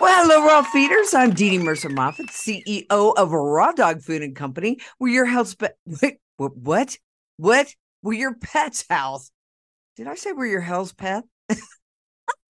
Well, 0.00 0.22
hello, 0.22 0.46
raw 0.46 0.62
feeders. 0.62 1.12
I'm 1.12 1.32
DeDe 1.32 1.60
Mercer 1.60 1.88
Moffat, 1.88 2.26
CEO 2.28 2.86
of 3.16 3.32
Raw 3.32 3.72
Dog 3.72 4.00
Food 4.02 4.22
and 4.22 4.34
Company. 4.36 4.78
We're 5.00 5.08
your 5.12 5.24
health. 5.24 5.48
Spe- 5.48 5.76
Wait, 6.02 6.18
what? 6.36 6.56
What? 6.56 6.96
What? 7.36 7.74
We're 8.02 8.12
your 8.12 8.34
pet's 8.34 8.84
house. 8.88 9.32
Did 9.96 10.06
I 10.06 10.14
say 10.14 10.32
we're 10.32 10.46
your 10.46 10.60
health 10.60 10.96
pet? 10.96 11.24
I 11.50 11.56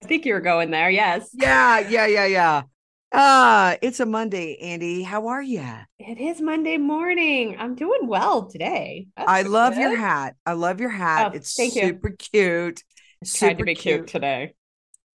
think 0.05 0.27
you 0.27 0.34
were 0.34 0.41
going 0.41 0.71
there. 0.71 0.91
Yes. 0.91 1.30
Yeah, 1.33 1.79
yeah, 1.80 2.07
yeah, 2.07 2.27
yeah. 2.27 2.62
Uh, 3.11 3.77
it's 3.80 4.01
a 4.01 4.07
Monday, 4.07 4.59
Andi. 4.62 5.02
How 5.05 5.29
are 5.29 5.43
you? 5.43 5.65
It 5.99 6.19
is 6.19 6.43
Monday 6.43 6.77
morning. 6.77 7.57
I'm 7.59 7.74
doing 7.74 8.07
well 8.07 8.45
today. 8.45 9.07
That's 9.16 9.29
I 9.29 9.43
love 9.43 9.74
good. 9.74 9.80
your 9.80 9.96
hat. 9.96 10.37
I 10.45 10.52
love 10.52 10.80
your 10.80 10.91
hat. 10.91 11.30
Oh, 11.33 11.37
it's 11.37 11.57
thank 11.57 11.74
you. 11.77 11.83
super 11.83 12.10
cute. 12.10 12.83
I 13.23 13.24
tried 13.24 13.24
to 13.24 13.27
super 13.55 13.65
be 13.65 13.74
cute 13.74 14.07
today. 14.07 14.52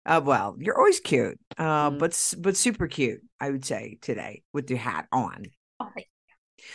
Uh, 0.06 0.22
well, 0.24 0.56
you're 0.60 0.78
always 0.78 1.00
cute. 1.00 1.40
Uh, 1.58 1.92
Mm. 1.92 2.00
but 2.00 2.34
but 2.40 2.58
super 2.58 2.88
cute. 2.88 3.22
I 3.40 3.50
would 3.52 3.66
say 3.66 3.98
today 4.02 4.44
with 4.54 4.70
your 4.70 4.80
hat 4.80 5.08
on. 5.12 5.46
Oh, 5.80 5.90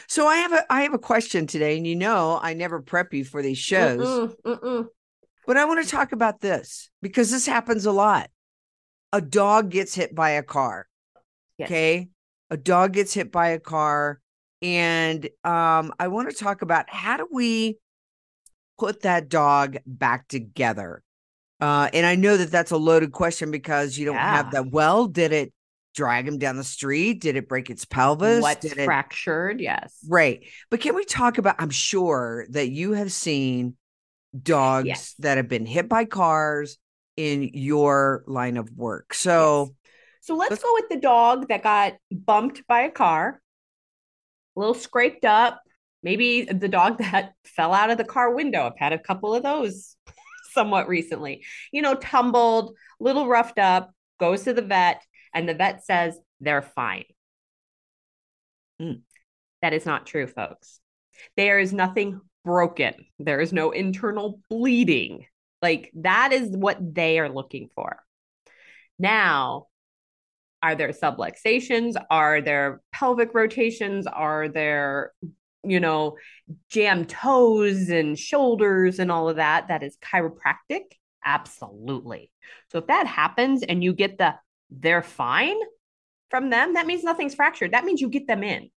So 0.09 0.27
I 0.27 0.37
have 0.37 0.53
a 0.53 0.73
I 0.73 0.83
have 0.83 0.95
a 0.95 0.99
question 0.99 1.47
today, 1.47 1.77
and 1.77 1.87
you 1.87 1.97
know 1.97 2.39
I 2.41 2.55
never 2.55 2.81
prep 2.81 3.13
you 3.15 3.25
for 3.25 3.43
these 3.43 3.59
shows, 3.59 4.07
Mm-mm, 4.07 4.37
mm-mm. 4.45 4.87
but 5.47 5.57
I 5.57 5.65
want 5.65 5.85
to 5.85 5.91
talk 5.91 6.13
about 6.13 6.41
this 6.41 6.91
because 7.03 7.31
this 7.31 7.47
happens 7.47 7.87
a 7.87 7.93
lot. 7.93 8.31
A 9.13 9.21
dog 9.21 9.71
gets 9.71 9.95
hit 9.95 10.15
by 10.15 10.31
a 10.31 10.43
car. 10.43 10.87
Yes. 11.59 11.69
Okay, 11.69 12.09
a 12.51 12.57
dog 12.57 12.93
gets 12.93 13.15
hit 13.15 13.33
by 13.33 13.49
a 13.51 13.61
car, 13.61 14.21
and 14.63 15.25
um, 15.45 15.93
I 15.99 16.09
want 16.09 16.31
to 16.31 16.37
talk 16.37 16.63
about 16.63 16.91
how 16.91 17.17
do 17.17 17.27
we 17.31 17.79
put 18.79 19.03
that 19.03 19.29
dog 19.29 19.79
back 19.87 20.29
together. 20.29 21.03
Uh, 21.61 21.89
and 21.93 22.05
I 22.05 22.17
know 22.17 22.37
that 22.37 22.51
that's 22.51 22.71
a 22.71 22.77
loaded 22.77 23.13
question 23.13 23.51
because 23.51 23.97
you 23.97 24.05
don't 24.07 24.17
have 24.17 24.51
that. 24.53 24.71
Well, 24.71 25.07
did 25.07 25.33
it 25.33 25.53
drag 25.95 26.29
him 26.29 26.39
down 26.39 26.57
the 26.57 26.65
street? 26.65 27.21
Did 27.23 27.37
it 27.37 27.49
break 27.49 27.71
its 27.71 27.85
pelvis? 27.87 28.43
What's 28.43 28.61
Did 28.69 28.79
it- 28.79 28.85
fractured? 28.85 29.61
Yes. 29.61 29.97
Right. 30.07 30.45
But 30.71 30.81
can 30.81 30.95
we 30.95 31.05
talk 31.05 31.39
about? 31.39 31.57
I'm 31.59 31.71
sure 31.71 32.47
that 32.51 32.69
you 32.69 32.93
have 32.93 33.11
seen 33.11 33.77
dogs 34.41 34.87
Yes. 34.87 35.15
that 35.21 35.39
have 35.39 35.49
been 35.49 35.65
hit 35.65 35.89
by 35.89 36.05
cars 36.05 36.77
in 37.17 37.51
your 37.55 38.23
line 38.27 38.59
of 38.59 38.71
work. 38.77 39.15
So, 39.15 39.75
So 40.21 40.35
let's, 40.37 40.51
Let's- 40.51 40.63
go 40.63 40.75
with 40.75 40.89
the 40.91 41.01
dog 41.01 41.49
that 41.49 41.63
got 41.63 41.95
bumped 42.11 42.67
by 42.67 42.83
a 42.83 42.91
car, 42.91 43.41
a 44.55 44.61
little 44.61 44.75
scraped 44.75 45.25
up. 45.25 45.63
Maybe 46.03 46.43
the 46.45 46.69
dog 46.69 46.99
that 47.13 47.33
fell 47.45 47.73
out 47.73 47.89
of 47.91 47.97
the 47.97 48.05
car 48.05 48.35
window. 48.35 48.67
I've 48.67 48.77
had 48.79 48.93
a 48.93 48.99
couple 48.99 49.35
of 49.35 49.43
those 49.43 49.97
somewhat 50.57 50.89
recently. 50.89 51.45
You 51.71 51.83
know, 51.83 51.95
tumbled, 51.95 52.75
little 52.99 53.29
roughed 53.29 53.61
up, 53.61 53.93
goes 54.19 54.43
to 54.45 54.53
the 54.53 54.63
vet, 54.63 55.03
and 55.33 55.49
the 55.49 55.55
vet 55.55 55.85
says 55.85 56.19
they're 56.41 56.63
fine. 56.63 57.05
Mm. 58.83 59.03
That 59.63 59.73
is 59.73 59.87
not 59.87 60.07
true, 60.07 60.27
folks. 60.27 60.81
There 61.37 61.59
is 61.59 61.73
nothing 61.73 62.21
broken. 62.45 62.95
There 63.19 63.41
is 63.41 63.53
no 63.53 63.71
internal 63.71 64.41
bleeding. 64.49 65.27
Like 65.63 65.91
that 65.97 66.33
is 66.33 66.49
what 66.51 66.79
they 66.95 67.19
are 67.19 67.29
looking 67.29 67.69
for. 67.75 67.99
Now, 68.99 69.67
are 70.63 70.75
there 70.75 70.89
subluxations? 70.89 71.95
Are 72.11 72.41
there 72.41 72.81
pelvic 72.93 73.35
rotations? 73.35 74.07
Are 74.07 74.49
there, 74.49 75.13
you 75.67 75.81
know, 75.81 76.17
jammed 76.71 77.09
toes 77.09 77.89
and 77.89 78.19
shoulders 78.19 78.99
and 78.99 79.11
all 79.11 79.29
of 79.29 79.37
that? 79.37 79.69
That 79.69 79.83
is 79.83 79.97
chiropractic? 79.99 80.85
Absolutely. 81.25 82.31
So 82.71 82.79
if 82.79 82.87
that 82.87 83.07
happens 83.07 83.63
and 83.63 83.83
you 83.83 83.93
get 83.93 84.19
the 84.19 84.35
they're 84.71 85.03
fine 85.03 85.57
from 86.31 86.51
them, 86.51 86.75
that 86.75 86.87
means 86.87 87.05
nothing's 87.05 87.35
fractured. 87.35 87.73
That 87.73 87.85
means 87.85 88.01
you 88.01 88.09
get 88.09 88.27
them 88.27 88.43
in. 88.43 88.71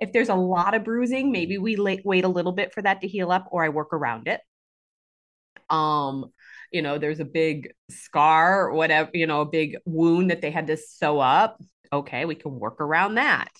If 0.00 0.12
there's 0.12 0.30
a 0.30 0.34
lot 0.34 0.74
of 0.74 0.84
bruising, 0.84 1.30
maybe 1.30 1.58
we 1.58 1.76
wait 2.04 2.24
a 2.24 2.28
little 2.28 2.52
bit 2.52 2.72
for 2.72 2.82
that 2.82 3.02
to 3.02 3.08
heal 3.08 3.30
up 3.30 3.48
or 3.50 3.64
I 3.64 3.68
work 3.68 3.92
around 3.92 4.28
it. 4.28 4.40
Um, 5.70 6.32
you 6.72 6.82
know, 6.82 6.98
there's 6.98 7.20
a 7.20 7.24
big 7.24 7.72
scar 7.90 8.72
whatever, 8.72 9.10
you 9.14 9.26
know, 9.26 9.42
a 9.42 9.46
big 9.46 9.76
wound 9.84 10.30
that 10.30 10.40
they 10.40 10.50
had 10.50 10.66
to 10.68 10.76
sew 10.76 11.20
up. 11.20 11.62
Okay, 11.92 12.24
we 12.24 12.34
can 12.34 12.58
work 12.58 12.80
around 12.80 13.14
that. 13.14 13.50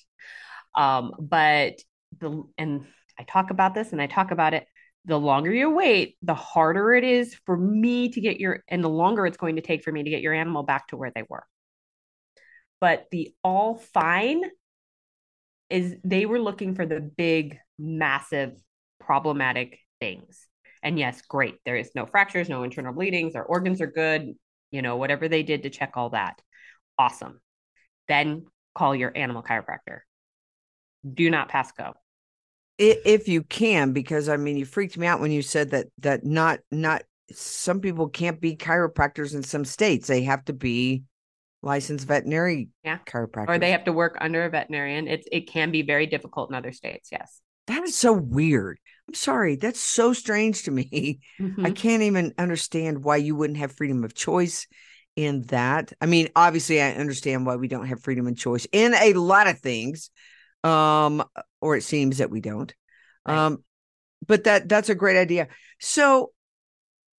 Um, 0.74 1.12
but 1.18 1.74
the 2.18 2.44
and 2.58 2.86
I 3.18 3.24
talk 3.24 3.50
about 3.50 3.74
this 3.74 3.92
and 3.92 4.00
I 4.00 4.06
talk 4.06 4.30
about 4.30 4.54
it. 4.54 4.66
The 5.04 5.18
longer 5.18 5.52
you 5.52 5.70
wait, 5.70 6.16
the 6.22 6.34
harder 6.34 6.94
it 6.94 7.02
is 7.02 7.34
for 7.44 7.56
me 7.56 8.10
to 8.10 8.20
get 8.20 8.38
your, 8.38 8.62
and 8.68 8.84
the 8.84 8.88
longer 8.88 9.26
it's 9.26 9.36
going 9.36 9.56
to 9.56 9.62
take 9.62 9.82
for 9.82 9.90
me 9.90 10.04
to 10.04 10.10
get 10.10 10.22
your 10.22 10.32
animal 10.32 10.62
back 10.62 10.88
to 10.88 10.96
where 10.96 11.10
they 11.12 11.24
were. 11.28 11.44
But 12.80 13.06
the 13.10 13.34
all 13.42 13.76
fine 13.76 14.42
is 15.70 15.96
they 16.04 16.26
were 16.26 16.38
looking 16.38 16.74
for 16.74 16.86
the 16.86 17.00
big, 17.00 17.58
massive, 17.78 18.52
problematic 19.00 19.80
things. 20.00 20.46
And 20.82 20.98
yes, 20.98 21.22
great. 21.22 21.56
There 21.64 21.76
is 21.76 21.90
no 21.94 22.06
fractures, 22.06 22.48
no 22.48 22.62
internal 22.62 22.92
bleedings, 22.92 23.32
their 23.32 23.44
organs 23.44 23.80
are 23.80 23.90
good, 23.90 24.34
you 24.70 24.82
know, 24.82 24.96
whatever 24.96 25.28
they 25.28 25.42
did 25.42 25.64
to 25.64 25.70
check 25.70 25.92
all 25.94 26.10
that. 26.10 26.40
Awesome. 26.98 27.40
Then 28.08 28.46
call 28.74 28.94
your 28.94 29.16
animal 29.16 29.42
chiropractor. 29.42 30.00
Do 31.08 31.30
not 31.30 31.48
pass 31.48 31.72
go. 31.72 31.94
I- 32.80 32.98
if 33.04 33.28
you 33.28 33.42
can, 33.42 33.92
because 33.92 34.28
I 34.28 34.36
mean, 34.36 34.56
you 34.56 34.64
freaked 34.64 34.98
me 34.98 35.06
out 35.06 35.20
when 35.20 35.30
you 35.32 35.42
said 35.42 35.70
that 35.70 35.86
that 35.98 36.24
not 36.24 36.60
not 36.70 37.02
some 37.32 37.80
people 37.80 38.08
can't 38.08 38.40
be 38.40 38.56
chiropractors 38.56 39.34
in 39.34 39.42
some 39.42 39.64
states; 39.64 40.06
they 40.08 40.22
have 40.24 40.44
to 40.46 40.52
be 40.52 41.02
licensed 41.62 42.06
veterinary 42.06 42.68
Yeah. 42.84 42.98
chiropractors. 43.06 43.48
Or 43.48 43.58
they 43.58 43.70
have 43.70 43.84
to 43.84 43.92
work 43.92 44.16
under 44.20 44.44
a 44.44 44.50
veterinarian. 44.50 45.08
It's 45.08 45.26
it 45.30 45.48
can 45.48 45.70
be 45.70 45.82
very 45.82 46.06
difficult 46.06 46.50
in 46.50 46.56
other 46.56 46.72
states. 46.72 47.10
Yes. 47.12 47.40
That 47.68 47.84
is 47.84 47.94
so 47.96 48.12
weird. 48.12 48.78
I'm 49.08 49.14
sorry. 49.14 49.56
That's 49.56 49.80
so 49.80 50.12
strange 50.12 50.64
to 50.64 50.70
me. 50.72 51.20
I 51.38 51.42
Mhm. 51.42 51.76
can't 51.76 52.02
even 52.02 52.34
understand 52.36 53.04
why 53.04 53.16
you 53.16 53.36
wouldn't 53.36 53.58
have 53.58 53.72
freedom 53.72 54.02
of 54.04 54.14
choice 54.14 54.66
in 55.14 55.42
that. 55.42 55.92
I 56.00 56.06
mean, 56.06 56.28
obviously 56.34 56.82
I 56.82 56.92
understand 56.92 57.46
why 57.46 57.56
we 57.56 57.68
don't 57.68 57.86
have 57.86 58.02
freedom 58.02 58.26
of 58.26 58.36
choice 58.36 58.66
in 58.72 58.94
a 58.94 59.12
lot 59.12 59.46
of 59.46 59.60
things. 59.60 60.10
Um 60.64 61.24
or 61.60 61.76
it 61.76 61.82
seems 61.82 62.18
that 62.18 62.30
we 62.30 62.40
don't. 62.40 62.74
Right. 63.26 63.46
Um 63.48 63.64
but 64.26 64.44
that 64.44 64.68
that's 64.68 64.88
a 64.90 64.94
great 64.94 65.16
idea. 65.18 65.48
So 65.80 66.32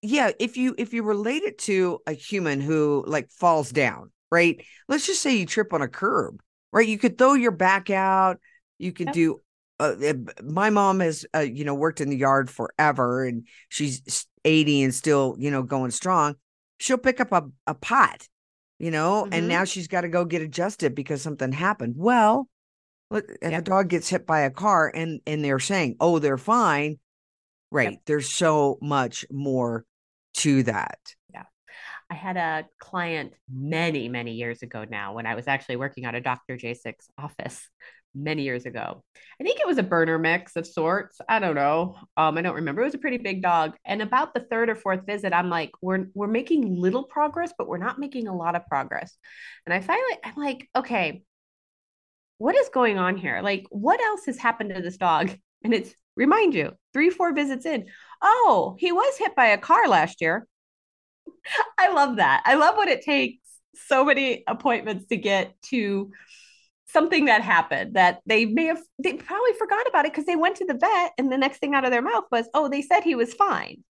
yeah, 0.01 0.31
if 0.39 0.57
you 0.57 0.75
if 0.77 0.93
you 0.93 1.03
relate 1.03 1.43
it 1.43 1.57
to 1.59 1.99
a 2.07 2.13
human 2.13 2.59
who 2.61 3.03
like 3.07 3.31
falls 3.31 3.71
down, 3.71 4.11
right? 4.31 4.61
Let's 4.87 5.05
just 5.07 5.21
say 5.21 5.35
you 5.35 5.45
trip 5.45 5.73
on 5.73 5.81
a 5.81 5.87
curb, 5.87 6.41
right? 6.71 6.87
You 6.87 6.97
could 6.97 7.17
throw 7.17 7.33
your 7.33 7.51
back 7.51 7.89
out, 7.89 8.39
you 8.77 8.91
could 8.91 9.11
Yep. 9.11 9.11
do 9.11 9.41
uh, 9.79 9.95
uh, 10.05 10.13
my 10.43 10.69
mom 10.69 10.99
has 10.99 11.25
uh, 11.35 11.39
you 11.39 11.65
know 11.65 11.73
worked 11.73 12.01
in 12.01 12.09
the 12.09 12.17
yard 12.17 12.49
forever 12.49 13.25
and 13.25 13.47
she's 13.69 14.27
80 14.45 14.83
and 14.83 14.93
still 14.93 15.35
you 15.39 15.49
know 15.51 15.63
going 15.63 15.91
strong 15.91 16.35
she'll 16.79 16.97
pick 16.97 17.19
up 17.19 17.31
a, 17.31 17.43
a 17.65 17.73
pot 17.73 18.27
you 18.77 18.91
know 18.91 19.27
and 19.31 19.47
Mhm. 19.47 19.47
now 19.47 19.63
she's 19.65 19.87
got 19.87 20.01
to 20.01 20.09
go 20.09 20.25
get 20.25 20.41
adjusted 20.41 20.93
because 20.95 21.21
something 21.21 21.51
happened 21.51 21.95
well 21.97 22.47
look, 23.11 23.25
if 23.41 23.53
a 23.53 23.61
dog 23.61 23.89
gets 23.89 24.09
hit 24.09 24.25
by 24.25 24.41
a 24.41 24.51
car 24.51 24.91
and 24.93 25.21
and 25.25 25.43
they're 25.43 25.59
saying 25.59 25.95
oh 25.99 26.19
they're 26.19 26.37
fine 26.37 26.97
right 27.71 27.99
there's 28.05 28.29
so 28.31 28.77
much 28.81 29.25
more 29.31 29.85
to 30.35 30.63
that 30.63 30.99
Yeah. 31.33 31.43
I 32.09 32.15
had 32.15 32.37
a 32.37 32.65
client 32.79 33.33
many, 33.51 34.07
many 34.09 34.33
years 34.33 34.61
ago 34.61 34.85
now 34.89 35.13
when 35.13 35.25
I 35.25 35.35
was 35.35 35.47
actually 35.47 35.77
working 35.77 36.05
out 36.05 36.15
of 36.15 36.23
Dr. 36.23 36.57
Jasek's 36.57 37.09
office 37.17 37.67
many 38.15 38.43
years 38.43 38.65
ago. 38.67 39.03
I 39.39 39.43
think 39.43 39.59
it 39.59 39.65
was 39.65 39.79
a 39.79 39.83
Berner 39.83 40.19
mix 40.19 40.55
of 40.55 40.67
sorts. 40.67 41.17
I 41.27 41.39
don't 41.39 41.55
know. 41.55 41.97
Um, 42.15 42.37
I 42.37 42.41
don't 42.43 42.55
remember. 42.55 42.81
It 42.81 42.85
was 42.85 42.93
a 42.93 42.99
pretty 42.99 43.17
big 43.17 43.41
dog. 43.41 43.75
And 43.85 44.01
about 44.01 44.33
the 44.35 44.41
third 44.41 44.69
or 44.69 44.75
fourth 44.75 45.05
visit, 45.07 45.33
I'm 45.33 45.49
like, 45.49 45.71
we're 45.81 46.07
we're 46.13 46.27
making 46.27 46.79
little 46.79 47.03
progress, 47.03 47.51
but 47.57 47.67
we're 47.67 47.77
not 47.79 47.97
making 47.99 48.27
a 48.27 48.35
lot 48.35 48.55
of 48.55 48.67
progress. 48.67 49.17
And 49.65 49.73
I 49.73 49.81
finally, 49.81 50.17
I'm 50.23 50.35
like, 50.35 50.69
okay, 50.75 51.23
what 52.43 52.57
is 52.57 52.67
going 52.67 52.97
on 52.97 53.15
here? 53.15 53.39
Like, 53.41 53.65
what 53.69 54.01
else 54.01 54.25
has 54.25 54.37
happened 54.37 54.75
to 54.75 54.81
this 54.81 54.97
dog? 54.97 55.31
And 55.65 55.73
it's 55.73 55.95
remind 56.17 56.53
you, 56.53 56.73
three, 56.91 57.09
four 57.09 57.33
visits 57.33 57.65
in. 57.65 57.85
Oh, 58.21 58.75
he 58.77 58.91
was 58.91 59.17
hit 59.17 59.33
by 59.33 59.45
a 59.45 59.57
car 59.57 59.87
last 59.87 60.19
year. 60.19 60.45
I 61.79 61.93
love 61.93 62.17
that. 62.17 62.43
I 62.45 62.55
love 62.55 62.75
what 62.75 62.89
it 62.89 63.01
takes 63.01 63.47
so 63.73 64.03
many 64.03 64.43
appointments 64.45 65.05
to 65.05 65.15
get 65.15 65.55
to 65.69 66.11
something 66.87 67.25
that 67.25 67.43
happened 67.43 67.93
that 67.93 68.19
they 68.25 68.45
may 68.45 68.65
have 68.65 68.81
they 69.01 69.13
probably 69.13 69.53
forgot 69.53 69.87
about 69.87 70.03
it 70.03 70.11
because 70.11 70.25
they 70.25 70.35
went 70.35 70.57
to 70.57 70.65
the 70.65 70.73
vet 70.73 71.13
and 71.17 71.31
the 71.31 71.37
next 71.37 71.59
thing 71.59 71.73
out 71.73 71.85
of 71.85 71.91
their 71.91 72.01
mouth 72.01 72.25
was 72.29 72.49
oh 72.53 72.67
they 72.67 72.81
said 72.81 73.03
he 73.03 73.15
was 73.15 73.33
fine 73.33 73.85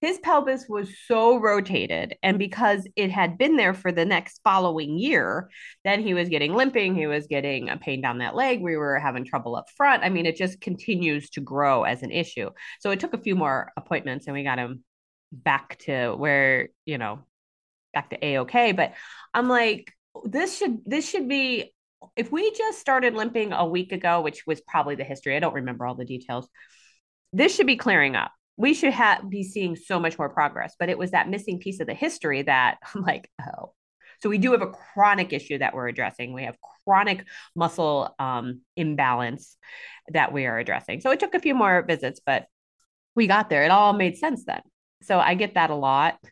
his 0.00 0.18
pelvis 0.18 0.66
was 0.68 0.94
so 1.06 1.38
rotated 1.38 2.14
and 2.22 2.38
because 2.38 2.86
it 2.96 3.10
had 3.10 3.38
been 3.38 3.56
there 3.56 3.74
for 3.74 3.90
the 3.90 4.04
next 4.04 4.40
following 4.44 4.98
year 4.98 5.48
then 5.84 6.02
he 6.02 6.14
was 6.14 6.28
getting 6.28 6.54
limping 6.54 6.94
he 6.94 7.06
was 7.06 7.26
getting 7.26 7.68
a 7.68 7.76
pain 7.76 8.00
down 8.00 8.18
that 8.18 8.34
leg 8.34 8.60
we 8.60 8.76
were 8.76 8.98
having 8.98 9.24
trouble 9.24 9.56
up 9.56 9.66
front 9.76 10.02
i 10.02 10.08
mean 10.08 10.26
it 10.26 10.36
just 10.36 10.60
continues 10.60 11.30
to 11.30 11.40
grow 11.40 11.84
as 11.84 12.02
an 12.02 12.10
issue 12.10 12.50
so 12.80 12.90
it 12.90 13.00
took 13.00 13.14
a 13.14 13.18
few 13.18 13.34
more 13.34 13.72
appointments 13.76 14.26
and 14.26 14.34
we 14.34 14.42
got 14.42 14.58
him 14.58 14.84
back 15.32 15.78
to 15.78 16.12
where 16.14 16.68
you 16.84 16.98
know 16.98 17.18
back 17.92 18.10
to 18.10 18.24
a-ok 18.24 18.72
but 18.72 18.92
i'm 19.34 19.48
like 19.48 19.92
this 20.24 20.58
should 20.58 20.78
this 20.86 21.08
should 21.08 21.28
be 21.28 21.72
if 22.14 22.30
we 22.30 22.52
just 22.52 22.78
started 22.78 23.14
limping 23.14 23.52
a 23.52 23.66
week 23.66 23.92
ago, 23.92 24.20
which 24.20 24.46
was 24.46 24.60
probably 24.60 24.94
the 24.94 25.04
history, 25.04 25.36
I 25.36 25.40
don't 25.40 25.54
remember 25.54 25.86
all 25.86 25.94
the 25.94 26.04
details. 26.04 26.48
This 27.32 27.54
should 27.54 27.66
be 27.66 27.76
clearing 27.76 28.16
up. 28.16 28.32
We 28.56 28.74
should 28.74 28.92
have 28.92 29.28
be 29.28 29.42
seeing 29.42 29.76
so 29.76 30.00
much 30.00 30.18
more 30.18 30.28
progress, 30.28 30.74
but 30.78 30.88
it 30.88 30.98
was 30.98 31.10
that 31.10 31.28
missing 31.28 31.58
piece 31.58 31.80
of 31.80 31.86
the 31.86 31.94
history 31.94 32.42
that 32.42 32.78
I'm 32.94 33.02
like, 33.02 33.30
oh. 33.40 33.72
So 34.22 34.30
we 34.30 34.38
do 34.38 34.52
have 34.52 34.62
a 34.62 34.68
chronic 34.68 35.34
issue 35.34 35.58
that 35.58 35.74
we're 35.74 35.88
addressing. 35.88 36.32
We 36.32 36.44
have 36.44 36.56
chronic 36.84 37.26
muscle 37.54 38.14
um, 38.18 38.62
imbalance 38.74 39.58
that 40.08 40.32
we 40.32 40.46
are 40.46 40.58
addressing. 40.58 41.02
So 41.02 41.10
it 41.10 41.20
took 41.20 41.34
a 41.34 41.40
few 41.40 41.54
more 41.54 41.84
visits, 41.86 42.20
but 42.24 42.46
we 43.14 43.26
got 43.26 43.50
there. 43.50 43.64
It 43.64 43.70
all 43.70 43.92
made 43.92 44.16
sense 44.16 44.44
then. 44.46 44.62
So 45.02 45.20
I 45.20 45.34
get 45.34 45.54
that 45.54 45.70
a 45.70 45.74
lot. 45.74 46.18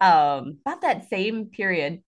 Um, 0.00 0.56
about 0.64 0.80
that 0.80 1.10
same 1.10 1.46
period, 1.46 2.02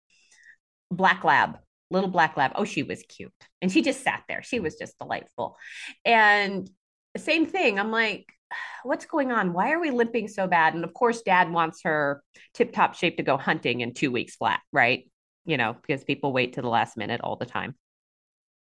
Black 0.89 1.23
Lab 1.23 1.59
little 1.91 2.09
black 2.09 2.37
lab. 2.37 2.53
Oh, 2.55 2.65
she 2.65 2.83
was 2.83 3.03
cute. 3.07 3.33
And 3.61 3.71
she 3.71 3.81
just 3.81 4.03
sat 4.03 4.23
there. 4.27 4.41
She 4.41 4.59
was 4.59 4.75
just 4.75 4.97
delightful. 4.97 5.57
And 6.05 6.69
the 7.13 7.19
same 7.19 7.45
thing. 7.45 7.77
I'm 7.77 7.91
like, 7.91 8.31
what's 8.83 9.05
going 9.05 9.31
on? 9.31 9.53
Why 9.53 9.71
are 9.71 9.79
we 9.79 9.91
limping 9.91 10.27
so 10.27 10.47
bad? 10.47 10.73
And 10.73 10.83
of 10.83 10.93
course, 10.93 11.21
dad 11.21 11.51
wants 11.51 11.81
her 11.83 12.23
tip 12.53 12.73
top 12.73 12.95
shape 12.95 13.17
to 13.17 13.23
go 13.23 13.37
hunting 13.37 13.81
in 13.81 13.93
two 13.93 14.11
weeks 14.11 14.35
flat, 14.35 14.61
right? 14.71 15.09
You 15.45 15.57
know, 15.57 15.75
because 15.81 16.03
people 16.03 16.33
wait 16.33 16.53
to 16.53 16.61
the 16.61 16.69
last 16.69 16.97
minute 16.97 17.21
all 17.23 17.35
the 17.35 17.45
time. 17.45 17.75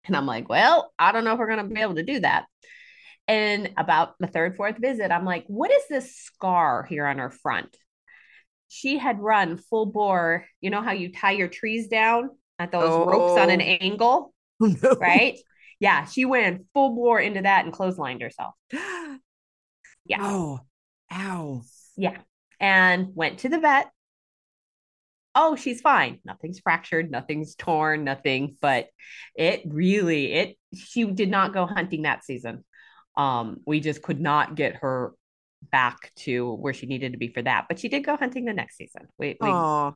And 0.05 0.15
I'm 0.15 0.25
like, 0.25 0.49
well, 0.49 0.91
I 0.97 1.11
don't 1.11 1.23
know 1.23 1.33
if 1.33 1.39
we're 1.39 1.47
going 1.47 1.67
to 1.67 1.73
be 1.73 1.81
able 1.81 1.95
to 1.95 2.03
do 2.03 2.19
that. 2.21 2.45
And 3.27 3.71
about 3.77 4.15
the 4.19 4.27
third, 4.27 4.55
fourth 4.55 4.77
visit, 4.79 5.11
I'm 5.11 5.25
like, 5.25 5.45
what 5.47 5.71
is 5.71 5.83
this 5.89 6.15
scar 6.15 6.83
here 6.89 7.05
on 7.05 7.19
her 7.19 7.29
front? 7.29 7.77
She 8.67 8.97
had 8.97 9.19
run 9.19 9.57
full 9.57 9.85
bore. 9.85 10.45
You 10.59 10.71
know 10.71 10.81
how 10.81 10.93
you 10.93 11.11
tie 11.11 11.31
your 11.31 11.47
trees 11.47 11.87
down? 11.87 12.31
at 12.61 12.71
those 12.71 12.89
oh. 12.89 13.05
ropes 13.05 13.41
on 13.41 13.49
an 13.49 13.61
oh. 13.61 13.77
angle, 13.81 14.33
no. 14.59 14.95
right? 14.99 15.37
Yeah, 15.79 16.05
she 16.05 16.25
went 16.25 16.65
full 16.73 16.95
bore 16.95 17.19
into 17.19 17.41
that 17.41 17.65
and 17.65 17.73
clotheslined 17.73 18.21
herself. 18.21 18.53
Yeah. 20.05 20.19
Oh, 20.21 20.59
ow. 21.11 21.61
Yeah. 21.97 22.17
And 22.59 23.15
went 23.15 23.39
to 23.39 23.49
the 23.49 23.59
vet. 23.59 23.91
Oh, 25.33 25.55
she's 25.55 25.81
fine. 25.81 26.19
Nothing's 26.25 26.59
fractured, 26.59 27.09
nothing's 27.09 27.55
torn, 27.55 28.03
nothing, 28.03 28.57
but 28.59 28.87
it 29.35 29.61
really 29.65 30.33
it 30.33 30.57
she 30.73 31.05
did 31.05 31.29
not 31.29 31.53
go 31.53 31.65
hunting 31.65 32.01
that 32.03 32.25
season. 32.25 32.63
Um 33.15 33.61
we 33.65 33.79
just 33.79 34.01
could 34.01 34.19
not 34.19 34.55
get 34.55 34.75
her 34.77 35.13
back 35.71 36.11
to 36.15 36.53
where 36.55 36.73
she 36.73 36.85
needed 36.85 37.13
to 37.13 37.17
be 37.17 37.29
for 37.29 37.41
that. 37.41 37.65
But 37.67 37.79
she 37.79 37.87
did 37.87 38.03
go 38.03 38.17
hunting 38.17 38.45
the 38.45 38.53
next 38.53 38.77
season, 38.77 39.07
we, 39.17 39.37
we 39.39 39.47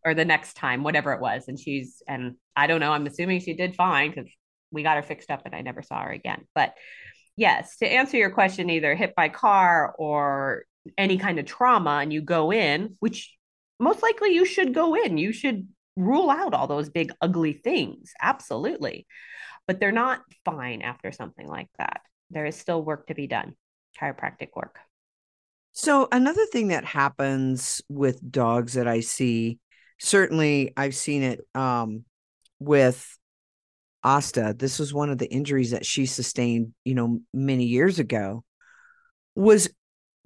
or 0.06 0.14
the 0.14 0.26
next 0.26 0.54
time, 0.56 0.84
whatever 0.84 1.14
it 1.14 1.22
was. 1.22 1.46
And 1.48 1.60
she's 1.60 2.02
and 2.08 2.36
I 2.56 2.68
don't 2.68 2.80
know. 2.80 2.92
I'm 2.92 3.08
assuming 3.08 3.40
she 3.42 3.54
did 3.54 3.76
fine 3.76 4.12
because 4.12 4.32
we 4.72 4.84
got 4.84 4.98
her 4.98 5.04
fixed 5.04 5.32
up 5.32 5.42
and 5.46 5.56
I 5.56 5.62
never 5.62 5.82
saw 5.82 6.02
her 6.04 6.12
again. 6.12 6.46
But 6.54 6.74
yes, 7.36 7.78
to 7.78 7.88
answer 7.88 8.18
your 8.18 8.30
question, 8.30 8.70
either 8.70 8.96
hit 8.96 9.16
by 9.16 9.30
car 9.30 9.94
or 9.98 10.66
any 10.98 11.18
kind 11.18 11.40
of 11.40 11.46
trauma, 11.46 12.00
and 12.02 12.14
you 12.14 12.22
go 12.22 12.52
in, 12.52 12.96
which 13.00 13.34
most 13.80 14.02
likely 14.02 14.34
you 14.34 14.46
should 14.46 14.74
go 14.74 14.96
in. 14.96 15.18
You 15.18 15.32
should 15.34 15.68
rule 15.96 16.30
out 16.30 16.54
all 16.54 16.68
those 16.68 16.90
big 16.90 17.12
ugly 17.22 17.54
things. 17.54 18.14
Absolutely. 18.22 19.08
But 19.68 19.80
they're 19.80 19.92
not 19.92 20.22
fine 20.44 20.82
after 20.82 21.12
something 21.12 21.48
like 21.48 21.70
that. 21.80 22.02
There 22.30 22.46
is 22.46 22.56
still 22.56 22.84
work 22.84 23.08
to 23.08 23.16
be 23.16 23.28
done, 23.28 23.54
chiropractic 24.00 24.50
work. 24.56 24.78
So 25.72 26.08
another 26.12 26.46
thing 26.46 26.70
that 26.70 26.86
happens 26.86 27.82
with 27.90 28.32
dogs 28.32 28.74
that 28.74 28.88
I 28.88 29.02
see, 29.02 29.60
certainly 30.00 30.72
I've 30.78 30.96
seen 30.96 31.24
it 31.24 31.42
um, 31.54 32.06
with 32.60 33.18
Asta. 34.06 34.56
This 34.58 34.80
was 34.80 34.94
one 34.94 35.10
of 35.10 35.18
the 35.18 35.30
injuries 35.30 35.72
that 35.72 35.86
she 35.86 36.06
sustained, 36.06 36.74
you 36.86 36.94
know, 36.94 37.20
many 37.34 37.66
years 37.66 38.00
ago. 38.00 38.44
Was 39.36 39.70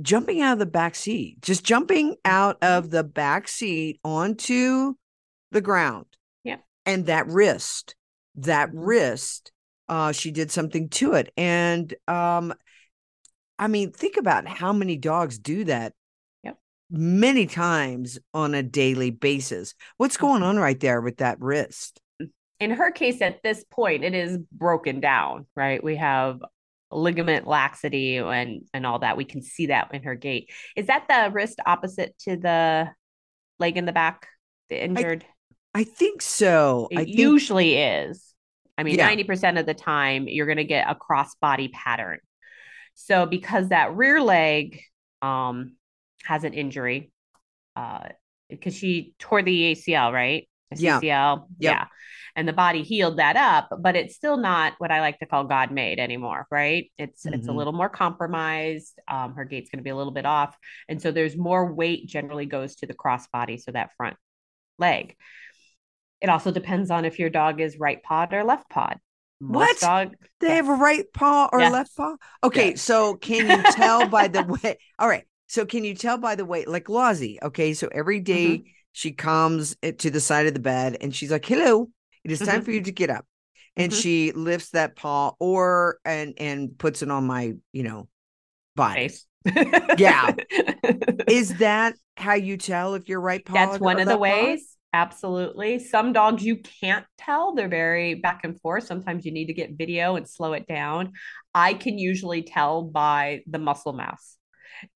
jumping 0.01 0.41
out 0.41 0.53
of 0.53 0.59
the 0.59 0.65
back 0.65 0.95
seat, 0.95 1.41
just 1.41 1.63
jumping 1.63 2.15
out 2.25 2.57
of 2.61 2.91
the 2.91 3.03
back 3.03 3.47
seat 3.47 3.99
onto 4.03 4.93
the 5.51 5.61
ground. 5.61 6.05
Yeah. 6.43 6.57
And 6.85 7.07
that 7.07 7.27
wrist, 7.27 7.95
that 8.35 8.69
mm-hmm. 8.69 8.79
wrist, 8.79 9.51
uh, 9.87 10.11
she 10.11 10.31
did 10.31 10.51
something 10.51 10.89
to 10.89 11.13
it. 11.13 11.33
And 11.35 11.93
um, 12.07 12.53
I 13.57 13.67
mean, 13.67 13.91
think 13.91 14.17
about 14.17 14.47
how 14.47 14.73
many 14.73 14.97
dogs 14.97 15.39
do 15.39 15.63
that 15.65 15.93
yep. 16.43 16.57
many 16.91 17.45
times 17.45 18.19
on 18.33 18.53
a 18.53 18.63
daily 18.63 19.11
basis. 19.11 19.73
What's 19.97 20.17
going 20.17 20.41
mm-hmm. 20.41 20.49
on 20.49 20.57
right 20.59 20.79
there 20.79 21.01
with 21.01 21.17
that 21.17 21.39
wrist? 21.39 21.99
In 22.59 22.71
her 22.71 22.91
case, 22.91 23.21
at 23.21 23.41
this 23.43 23.63
point, 23.71 24.03
it 24.03 24.13
is 24.13 24.37
broken 24.51 24.99
down, 24.99 25.45
right? 25.55 25.83
We 25.83 25.95
have 25.95 26.41
ligament 26.91 27.47
laxity 27.47 28.17
and 28.17 28.63
and 28.73 28.85
all 28.85 28.99
that. 28.99 29.15
We 29.15 29.25
can 29.25 29.41
see 29.41 29.67
that 29.67 29.93
in 29.93 30.03
her 30.03 30.15
gait. 30.15 30.51
Is 30.75 30.87
that 30.87 31.05
the 31.07 31.31
wrist 31.31 31.59
opposite 31.65 32.17
to 32.19 32.35
the 32.35 32.89
leg 33.59 33.77
in 33.77 33.85
the 33.85 33.91
back, 33.91 34.27
the 34.69 34.83
injured? 34.83 35.25
I, 35.73 35.81
I 35.81 35.83
think 35.83 36.21
so. 36.21 36.87
It 36.91 36.97
think... 36.97 37.17
usually 37.17 37.77
is. 37.77 38.25
I 38.77 38.83
mean, 38.83 38.95
yeah. 38.95 39.13
90% 39.13 39.59
of 39.59 39.65
the 39.65 39.73
time, 39.73 40.29
you're 40.29 40.45
going 40.45 40.57
to 40.57 40.63
get 40.63 40.89
a 40.89 40.95
cross 40.95 41.35
body 41.35 41.67
pattern. 41.67 42.19
So 42.93 43.25
because 43.25 43.69
that 43.69 43.93
rear 43.95 44.21
leg 44.21 44.81
um, 45.21 45.75
has 46.23 46.45
an 46.45 46.53
injury, 46.53 47.11
uh, 47.75 48.07
because 48.49 48.73
she 48.73 49.13
tore 49.19 49.43
the 49.43 49.73
ACL, 49.73 50.13
right? 50.13 50.47
The 50.71 50.81
yeah. 50.81 50.99
CCL, 50.99 51.45
yep. 51.59 51.73
yeah. 51.73 51.85
And 52.39 52.47
the 52.47 52.53
body 52.53 52.83
healed 52.83 53.17
that 53.17 53.35
up, 53.35 53.67
but 53.81 53.97
it's 53.97 54.15
still 54.15 54.37
not 54.37 54.71
what 54.77 54.91
I 54.91 55.01
like 55.01 55.19
to 55.19 55.25
call 55.25 55.43
God 55.43 55.71
made 55.71 55.99
anymore, 55.99 56.47
right? 56.49 56.89
It's 56.97 57.25
mm-hmm. 57.25 57.33
it's 57.33 57.47
a 57.47 57.49
mm-hmm. 57.49 57.57
little 57.57 57.73
more 57.73 57.89
compromised. 57.89 58.97
Um, 59.09 59.33
her 59.33 59.43
gait's 59.43 59.69
going 59.69 59.79
to 59.79 59.83
be 59.83 59.89
a 59.89 59.95
little 59.95 60.13
bit 60.13 60.25
off, 60.25 60.55
and 60.87 61.01
so 61.01 61.11
there's 61.11 61.35
more 61.35 61.73
weight 61.73 62.07
generally 62.07 62.45
goes 62.45 62.75
to 62.75 62.87
the 62.87 62.93
cross 62.93 63.27
body, 63.27 63.57
so 63.57 63.73
that 63.73 63.89
front 63.97 64.15
leg. 64.77 65.17
It 66.21 66.29
also 66.29 66.49
depends 66.49 66.89
on 66.91 67.03
if 67.03 67.19
your 67.19 67.29
dog 67.29 67.59
is 67.59 67.77
right 67.77 68.01
pawed 68.01 68.33
or 68.33 68.45
left 68.45 68.69
pawed 68.69 68.99
what 69.39 69.79
dog 69.79 70.13
they 70.41 70.55
have 70.55 70.67
a 70.67 70.73
right 70.73 71.05
paw 71.13 71.49
or 71.53 71.61
left 71.69 71.95
paw 71.95 72.13
okay 72.43 72.75
so 72.75 73.15
can 73.15 73.49
you 73.49 73.71
tell 73.71 74.05
by 74.05 74.27
the 74.27 74.43
way 74.63 74.77
all 74.97 75.07
right 75.07 75.25
so 75.47 75.65
can 75.65 75.85
you 75.85 75.95
tell 75.95 76.17
by 76.17 76.35
the 76.35 76.43
way 76.43 76.65
like 76.65 76.89
Lozzie 76.89 77.39
okay 77.41 77.73
so 77.73 77.87
every 77.89 78.19
day 78.19 78.47
mm-hmm. 78.47 78.67
she 78.91 79.13
comes 79.13 79.77
to 79.99 80.09
the 80.09 80.19
side 80.19 80.47
of 80.47 80.53
the 80.53 80.59
bed 80.59 80.97
and 80.99 81.15
she's 81.15 81.31
like 81.31 81.45
hello 81.45 81.89
it 82.23 82.31
is 82.31 82.39
time 82.39 82.47
mm-hmm. 82.47 82.61
for 82.65 82.71
you 82.71 82.81
to 82.81 82.91
get 82.91 83.09
up 83.09 83.25
and 83.75 83.91
mm-hmm. 83.91 84.01
she 84.01 84.31
lifts 84.31 84.71
that 84.71 84.95
paw 84.95 85.31
or 85.39 85.99
and 86.05 86.33
and 86.37 86.77
puts 86.77 87.01
it 87.01 87.11
on 87.11 87.25
my 87.25 87.53
you 87.73 87.83
know 87.83 88.07
body 88.75 89.09
yeah 89.97 90.33
is 91.27 91.57
that 91.57 91.95
how 92.17 92.33
you 92.33 92.57
tell 92.57 92.93
if 92.95 93.07
you're 93.07 93.21
right 93.21 93.45
paw 93.45 93.53
that's 93.53 93.79
one 93.79 93.99
of 93.99 94.07
the 94.07 94.17
ways 94.17 94.61
paw? 94.61 94.75
Absolutely. 94.91 95.77
Some 95.77 96.13
dogs 96.13 96.43
you 96.43 96.57
can't 96.81 97.05
tell. 97.17 97.53
They're 97.53 97.67
very 97.67 98.15
back 98.15 98.41
and 98.43 98.59
forth. 98.59 98.85
Sometimes 98.85 99.23
you 99.23 99.31
need 99.31 99.45
to 99.45 99.53
get 99.53 99.77
video 99.77 100.15
and 100.15 100.27
slow 100.27 100.53
it 100.53 100.67
down. 100.67 101.13
I 101.53 101.75
can 101.75 101.99
usually 101.99 102.41
tell 102.41 102.81
by 102.81 103.41
the 103.45 103.59
muscle 103.59 103.93
mass 103.93 104.37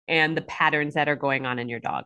and 0.07 0.35
the 0.35 0.41
patterns 0.41 0.95
that 0.95 1.09
are 1.09 1.15
going 1.15 1.45
on 1.45 1.59
in 1.59 1.69
your 1.69 1.79
dog. 1.79 2.05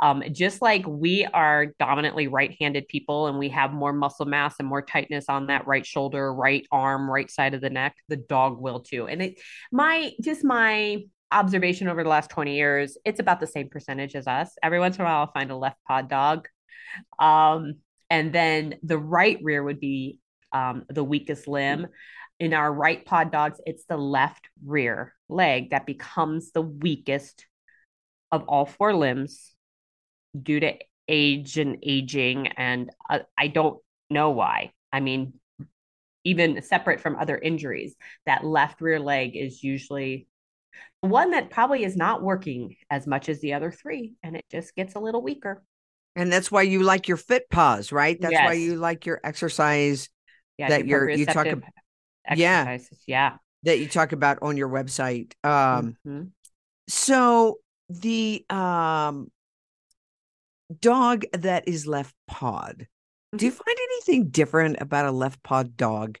Um, 0.00 0.22
just 0.32 0.62
like 0.62 0.86
we 0.86 1.24
are 1.24 1.74
dominantly 1.78 2.28
right 2.28 2.56
handed 2.60 2.86
people 2.88 3.26
and 3.26 3.38
we 3.38 3.48
have 3.48 3.72
more 3.72 3.92
muscle 3.92 4.26
mass 4.26 4.56
and 4.58 4.68
more 4.68 4.82
tightness 4.82 5.26
on 5.28 5.48
that 5.48 5.66
right 5.66 5.84
shoulder, 5.84 6.32
right 6.32 6.66
arm, 6.70 7.10
right 7.10 7.30
side 7.30 7.54
of 7.54 7.60
the 7.60 7.70
neck, 7.70 7.96
the 8.08 8.16
dog 8.16 8.60
will 8.60 8.80
too. 8.80 9.08
And 9.08 9.22
it, 9.22 9.40
my, 9.72 10.12
just 10.22 10.44
my 10.44 10.98
observation 11.32 11.88
over 11.88 12.04
the 12.04 12.08
last 12.08 12.30
20 12.30 12.56
years, 12.56 12.96
it's 13.04 13.20
about 13.20 13.40
the 13.40 13.46
same 13.46 13.68
percentage 13.68 14.14
as 14.14 14.28
us. 14.28 14.54
Every 14.62 14.78
once 14.78 14.96
in 14.96 15.02
a 15.02 15.04
while, 15.04 15.20
I'll 15.20 15.32
find 15.32 15.50
a 15.50 15.56
left 15.56 15.78
pawed 15.86 16.08
dog 16.08 16.46
um, 17.18 17.74
and 18.10 18.32
then 18.32 18.76
the 18.82 18.98
right 18.98 19.38
rear 19.42 19.62
would 19.62 19.80
be 19.80 20.18
um, 20.52 20.84
the 20.88 21.04
weakest 21.04 21.46
limb. 21.46 21.88
In 22.40 22.54
our 22.54 22.72
right 22.72 23.04
pawed 23.04 23.32
dogs, 23.32 23.60
it's 23.66 23.84
the 23.84 23.96
left 23.96 24.48
rear 24.64 25.14
leg 25.28 25.70
that 25.70 25.86
becomes 25.86 26.52
the 26.52 26.62
weakest 26.62 27.46
of 28.30 28.44
all 28.44 28.64
four 28.64 28.94
limbs 28.94 29.54
due 30.40 30.60
to 30.60 30.74
age 31.08 31.58
and 31.58 31.78
aging, 31.82 32.48
and 32.48 32.90
uh, 33.08 33.20
I 33.36 33.48
don't 33.48 33.80
know 34.10 34.30
why. 34.30 34.72
I 34.92 35.00
mean, 35.00 35.34
even 36.24 36.60
separate 36.62 37.00
from 37.00 37.16
other 37.16 37.36
injuries, 37.36 37.94
that 38.26 38.44
left 38.44 38.80
rear 38.80 39.00
leg 39.00 39.36
is 39.36 39.62
usually 39.62 40.26
one 41.00 41.30
that 41.30 41.50
probably 41.50 41.84
is 41.84 41.96
not 41.96 42.22
working 42.22 42.76
as 42.90 43.06
much 43.06 43.28
as 43.28 43.40
the 43.40 43.54
other 43.54 43.70
three, 43.70 44.14
and 44.22 44.36
it 44.36 44.44
just 44.50 44.74
gets 44.74 44.94
a 44.94 45.00
little 45.00 45.22
weaker. 45.22 45.62
And 46.16 46.32
that's 46.32 46.50
why 46.50 46.62
you 46.62 46.82
like 46.82 47.06
your 47.06 47.16
FitPaws, 47.16 47.92
right? 47.92 48.20
That's 48.20 48.34
why 48.34 48.54
you 48.54 48.76
like 48.76 49.06
your 49.06 49.20
exercise 49.22 50.08
Yeah, 50.58 50.70
That 50.70 50.86
you're- 50.86 51.16
you 51.16 51.24
talk 51.24 51.46
proprioceptive 51.46 51.62
Yeah. 52.36 52.78
Yeah. 53.06 53.36
that 53.62 53.78
you 53.78 53.86
talk 53.86 54.10
about 54.10 54.38
on 54.42 54.56
your 54.56 54.68
website. 54.68 55.32
Um, 55.44 55.96
Mhm. 56.04 56.32
so 56.88 57.60
the 57.88 58.44
um 58.50 59.30
dog 60.74 61.24
that 61.32 61.68
is 61.68 61.86
left 61.86 62.14
pawed, 62.26 62.86
do 63.36 63.46
you 63.46 63.52
mm-hmm. 63.52 63.58
find 63.58 63.78
anything 63.78 64.28
different 64.30 64.80
about 64.80 65.06
a 65.06 65.12
left 65.12 65.42
pawed 65.42 65.76
dog? 65.76 66.18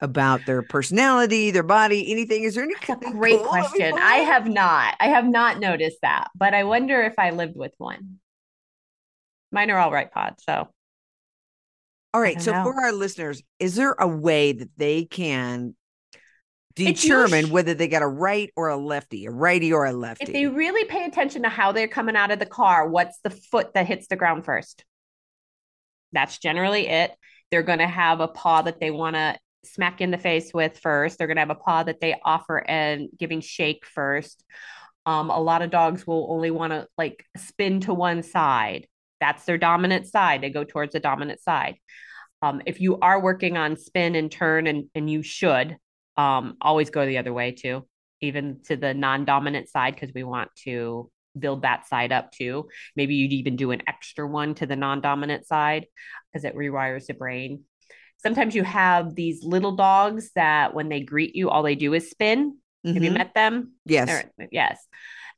About 0.00 0.46
their 0.46 0.62
personality, 0.62 1.50
their 1.50 1.64
body, 1.64 2.12
anything? 2.12 2.44
Is 2.44 2.54
there 2.54 2.62
any 2.62 2.74
That's 2.86 3.04
a 3.04 3.10
great 3.10 3.42
question. 3.42 3.98
I 3.98 4.18
have 4.18 4.46
not. 4.46 4.94
I 5.00 5.08
have 5.08 5.26
not 5.26 5.58
noticed 5.58 5.98
that, 6.02 6.28
but 6.36 6.54
I 6.54 6.62
wonder 6.62 7.02
if 7.02 7.14
I 7.18 7.30
lived 7.30 7.56
with 7.56 7.72
one. 7.78 8.20
Mine 9.50 9.72
are 9.72 9.78
all 9.78 9.90
right 9.90 10.08
pods, 10.08 10.44
so 10.44 10.68
All 12.14 12.20
right. 12.20 12.40
So 12.40 12.52
know. 12.52 12.62
for 12.62 12.80
our 12.80 12.92
listeners, 12.92 13.42
is 13.58 13.74
there 13.74 13.96
a 13.98 14.06
way 14.06 14.52
that 14.52 14.70
they 14.76 15.04
can 15.04 15.74
determine 16.78 17.40
usu- 17.40 17.52
whether 17.52 17.74
they 17.74 17.88
got 17.88 18.02
a 18.02 18.08
right 18.08 18.50
or 18.56 18.68
a 18.68 18.76
lefty, 18.76 19.26
a 19.26 19.30
righty 19.30 19.72
or 19.72 19.84
a 19.86 19.92
lefty? 19.92 20.24
if 20.24 20.32
they 20.32 20.46
really 20.46 20.84
pay 20.84 21.04
attention 21.04 21.42
to 21.42 21.48
how 21.48 21.72
they're 21.72 21.88
coming 21.88 22.16
out 22.16 22.30
of 22.30 22.38
the 22.38 22.46
car, 22.46 22.88
what's 22.88 23.18
the 23.22 23.30
foot 23.30 23.74
that 23.74 23.86
hits 23.86 24.08
the 24.08 24.16
ground 24.16 24.44
first? 24.44 24.84
That's 26.12 26.38
generally 26.38 26.88
it. 26.88 27.12
They're 27.50 27.62
going 27.62 27.78
to 27.78 27.86
have 27.86 28.20
a 28.20 28.28
paw 28.28 28.62
that 28.62 28.80
they 28.80 28.90
want 28.90 29.16
to 29.16 29.38
smack 29.64 30.00
in 30.00 30.10
the 30.10 30.18
face 30.18 30.52
with 30.54 30.78
first. 30.78 31.18
They're 31.18 31.26
going 31.26 31.36
to 31.36 31.42
have 31.42 31.50
a 31.50 31.54
paw 31.54 31.82
that 31.82 32.00
they 32.00 32.16
offer 32.24 32.58
and 32.58 33.08
giving 33.18 33.40
shake 33.40 33.84
first. 33.86 34.44
Um, 35.06 35.30
a 35.30 35.40
lot 35.40 35.62
of 35.62 35.70
dogs 35.70 36.06
will 36.06 36.26
only 36.30 36.50
want 36.50 36.72
to 36.72 36.86
like 36.96 37.24
spin 37.36 37.80
to 37.80 37.94
one 37.94 38.22
side. 38.22 38.86
That's 39.20 39.44
their 39.44 39.58
dominant 39.58 40.06
side. 40.06 40.42
They 40.42 40.50
go 40.50 40.64
towards 40.64 40.92
the 40.92 41.00
dominant 41.00 41.40
side. 41.40 41.76
Um, 42.40 42.62
if 42.66 42.80
you 42.80 42.98
are 43.00 43.20
working 43.20 43.56
on 43.56 43.76
spin 43.76 44.14
and 44.14 44.30
turn, 44.30 44.66
and 44.66 44.84
and 44.94 45.10
you 45.10 45.22
should 45.22 45.76
um, 46.18 46.56
always 46.60 46.90
go 46.90 47.06
the 47.06 47.16
other 47.18 47.32
way 47.32 47.52
too, 47.52 47.86
even 48.20 48.60
to 48.66 48.76
the 48.76 48.92
non-dominant 48.92 49.68
side, 49.70 49.94
because 49.94 50.12
we 50.14 50.24
want 50.24 50.50
to 50.64 51.10
build 51.38 51.62
that 51.62 51.86
side 51.88 52.12
up 52.12 52.32
too. 52.32 52.68
Maybe 52.96 53.14
you'd 53.14 53.32
even 53.32 53.56
do 53.56 53.70
an 53.70 53.82
extra 53.86 54.26
one 54.26 54.54
to 54.56 54.66
the 54.66 54.76
non-dominant 54.76 55.46
side 55.46 55.86
because 56.32 56.44
it 56.44 56.56
rewires 56.56 57.06
the 57.06 57.14
brain. 57.14 57.62
Sometimes 58.20 58.54
you 58.56 58.64
have 58.64 59.14
these 59.14 59.44
little 59.44 59.76
dogs 59.76 60.32
that 60.34 60.74
when 60.74 60.88
they 60.88 61.00
greet 61.00 61.36
you, 61.36 61.48
all 61.48 61.62
they 61.62 61.76
do 61.76 61.94
is 61.94 62.10
spin. 62.10 62.58
Have 62.84 63.02
you 63.02 63.10
Mhm. 63.10 63.18
met 63.18 63.34
them? 63.34 63.74
Yes. 63.84 64.08
They're- 64.08 64.48
yes. 64.50 64.84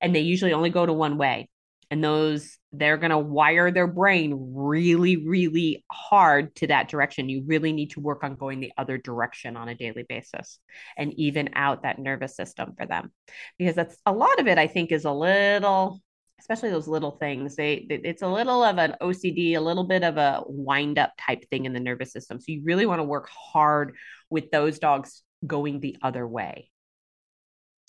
And 0.01 0.15
they 0.15 0.21
usually 0.21 0.55
only 0.55 0.71
go 0.71 0.87
to 0.87 0.93
one 0.93 1.19
way. 1.19 1.51
And 1.91 2.05
those, 2.05 2.57
they're 2.73 2.97
going 2.97 3.11
to 3.11 3.19
wire 3.19 3.73
their 3.73 3.89
brain 3.89 4.33
really, 4.55 5.17
really 5.27 5.85
hard 5.91 6.55
to 6.57 6.69
that 6.69 6.89
direction. 6.89 7.29
You 7.29 7.43
really 7.47 7.73
need 7.73 7.91
to 7.91 8.01
work 8.01 8.23
on 8.23 8.37
going 8.37 8.61
the 8.61 8.73
other 8.79 8.97
direction 8.97 9.57
on 9.57 9.69
a 9.69 9.75
daily 9.75 10.05
basis 10.09 10.61
and 10.97 11.13
even 11.15 11.51
out 11.55 11.83
that 11.83 11.99
nervous 11.99 12.37
system 12.37 12.75
for 12.79 12.87
them. 12.87 13.11
Because 13.59 13.75
that's 13.75 13.97
a 14.07 14.13
lot 14.13 14.39
of 14.39 14.47
it, 14.47 14.57
I 14.57 14.69
think, 14.69 14.93
is 14.93 15.05
a 15.05 15.11
little, 15.11 16.01
especially 16.39 16.71
those 16.71 16.87
little 16.87 17.13
things. 17.13 17.57
They, 17.57 17.87
it's 17.91 18.23
a 18.23 18.29
little 18.29 18.63
of 18.63 18.79
an 18.79 18.95
OCD, 19.03 19.57
a 19.57 19.61
little 19.61 19.85
bit 19.85 20.05
of 20.05 20.17
a 20.17 20.43
wind 20.47 20.99
up 20.99 21.13
type 21.19 21.45
thing 21.51 21.65
in 21.65 21.73
the 21.73 21.81
nervous 21.81 22.13
system. 22.13 22.39
So 22.39 22.47
you 22.49 22.63
really 22.65 22.87
want 22.87 23.01
to 23.01 23.05
work 23.05 23.29
hard 23.29 23.97
with 24.31 24.53
those 24.53 24.79
dogs 24.79 25.23
going 25.45 25.81
the 25.81 25.97
other 26.03 26.27
way. 26.27 26.71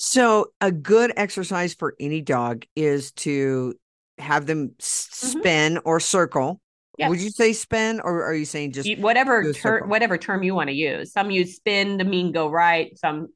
So 0.03 0.47
a 0.59 0.71
good 0.71 1.13
exercise 1.15 1.75
for 1.75 1.93
any 1.99 2.21
dog 2.21 2.65
is 2.75 3.11
to 3.11 3.75
have 4.21 4.45
them 4.45 4.69
Mhm. 4.69 4.81
spin 4.81 5.79
or 5.85 5.99
circle. 5.99 6.61
Would 6.99 7.19
you 7.19 7.31
say 7.31 7.53
spin 7.53 7.99
or 7.99 8.23
are 8.25 8.33
you 8.35 8.45
saying 8.45 8.73
just 8.73 8.99
whatever 8.99 9.51
ter- 9.53 9.85
whatever 9.87 10.19
term 10.19 10.43
you 10.43 10.53
want 10.53 10.69
to 10.69 10.75
use. 10.75 11.11
Some 11.11 11.31
use 11.31 11.55
spin 11.55 11.97
to 11.97 12.03
mean 12.03 12.31
go 12.31 12.47
right. 12.47 12.95
Some 12.99 13.29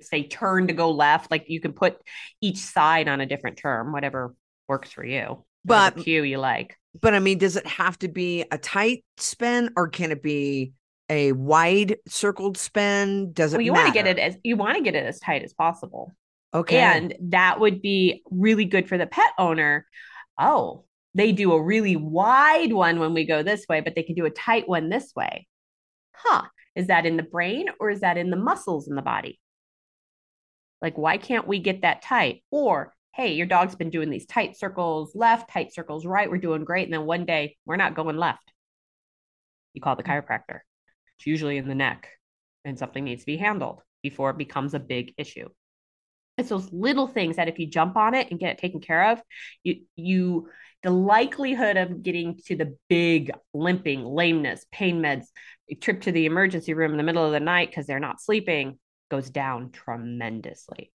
say 0.00 0.26
turn 0.26 0.68
to 0.68 0.72
go 0.72 0.90
left. 0.90 1.30
Like 1.30 1.44
you 1.48 1.60
can 1.60 1.74
put 1.74 1.98
each 2.40 2.56
side 2.58 3.08
on 3.08 3.20
a 3.20 3.26
different 3.26 3.58
term, 3.58 3.92
whatever 3.92 4.34
works 4.68 4.90
for 4.90 5.04
you. 5.04 5.44
But- 5.66 5.98
cue 5.98 6.22
you 6.22 6.38
like. 6.38 6.76
but 7.00 7.12
I 7.14 7.18
mean 7.18 7.36
does 7.38 7.56
it 7.56 7.66
have 7.66 7.98
to 7.98 8.08
be 8.08 8.44
a 8.50 8.56
tight 8.56 9.04
spin 9.18 9.70
or 9.76 9.88
can 9.88 10.10
it 10.12 10.22
be 10.22 10.72
a 11.10 11.32
wide 11.32 11.98
circled 12.08 12.56
spin? 12.56 13.32
Does 13.32 13.52
it 13.52 13.58
Well, 13.58 13.66
you 13.66 13.72
want 13.74 13.88
to 13.88 13.92
get 13.92 14.06
it 14.06 14.18
as 14.18 14.36
you 14.42 14.56
want 14.56 14.78
to 14.78 14.82
get 14.82 14.94
it 14.94 15.04
as 15.04 15.20
tight 15.20 15.42
as 15.42 15.52
possible. 15.52 16.12
Okay. 16.54 16.78
And 16.78 17.14
that 17.20 17.60
would 17.60 17.82
be 17.82 18.22
really 18.30 18.64
good 18.64 18.88
for 18.88 18.96
the 18.96 19.06
pet 19.06 19.30
owner. 19.38 19.86
Oh, 20.40 20.84
they 21.14 21.32
do 21.32 21.52
a 21.52 21.62
really 21.62 21.96
wide 21.96 22.72
one 22.72 22.98
when 22.98 23.14
we 23.14 23.26
go 23.26 23.42
this 23.42 23.66
way, 23.68 23.80
but 23.80 23.94
they 23.94 24.02
can 24.02 24.14
do 24.14 24.24
a 24.24 24.30
tight 24.30 24.68
one 24.68 24.88
this 24.88 25.12
way. 25.14 25.46
Huh. 26.14 26.44
Is 26.74 26.86
that 26.86 27.04
in 27.04 27.16
the 27.16 27.22
brain 27.22 27.66
or 27.78 27.90
is 27.90 28.00
that 28.00 28.16
in 28.16 28.30
the 28.30 28.36
muscles 28.36 28.88
in 28.88 28.94
the 28.94 29.02
body? 29.02 29.40
Like, 30.80 30.96
why 30.96 31.18
can't 31.18 31.46
we 31.46 31.58
get 31.58 31.82
that 31.82 32.02
tight? 32.02 32.42
Or, 32.50 32.94
hey, 33.14 33.34
your 33.34 33.46
dog's 33.46 33.74
been 33.74 33.90
doing 33.90 34.08
these 34.08 34.26
tight 34.26 34.56
circles 34.56 35.12
left, 35.14 35.50
tight 35.50 35.74
circles 35.74 36.06
right. 36.06 36.30
We're 36.30 36.38
doing 36.38 36.64
great. 36.64 36.84
And 36.84 36.92
then 36.94 37.04
one 37.04 37.26
day 37.26 37.56
we're 37.66 37.76
not 37.76 37.94
going 37.94 38.16
left. 38.16 38.52
You 39.74 39.80
call 39.80 39.96
the 39.96 40.02
mm. 40.02 40.08
chiropractor. 40.08 40.60
It's 41.18 41.26
usually 41.26 41.58
in 41.58 41.68
the 41.68 41.74
neck 41.74 42.08
and 42.64 42.78
something 42.78 43.04
needs 43.04 43.22
to 43.22 43.26
be 43.26 43.36
handled 43.36 43.82
before 44.02 44.30
it 44.30 44.38
becomes 44.38 44.74
a 44.74 44.80
big 44.80 45.12
issue. 45.18 45.48
It's 46.40 46.48
those 46.48 46.72
little 46.72 47.06
things 47.06 47.36
that 47.36 47.48
if 47.48 47.58
you 47.58 47.66
jump 47.66 47.96
on 47.96 48.14
it 48.14 48.30
and 48.30 48.40
get 48.40 48.50
it 48.52 48.58
taken 48.58 48.80
care 48.80 49.10
of, 49.12 49.22
you 49.62 49.82
you 49.96 50.48
the 50.82 50.90
likelihood 50.90 51.76
of 51.76 52.02
getting 52.02 52.40
to 52.46 52.56
the 52.56 52.76
big 52.88 53.30
limping, 53.52 54.02
lameness, 54.02 54.64
pain 54.72 55.00
meds, 55.02 55.26
trip 55.80 56.00
to 56.02 56.12
the 56.12 56.26
emergency 56.26 56.74
room 56.74 56.90
in 56.92 56.96
the 56.96 57.02
middle 57.02 57.24
of 57.24 57.32
the 57.32 57.40
night 57.40 57.68
because 57.70 57.86
they're 57.86 58.00
not 58.00 58.20
sleeping 58.20 58.78
goes 59.10 59.28
down 59.28 59.70
tremendously. 59.72 60.92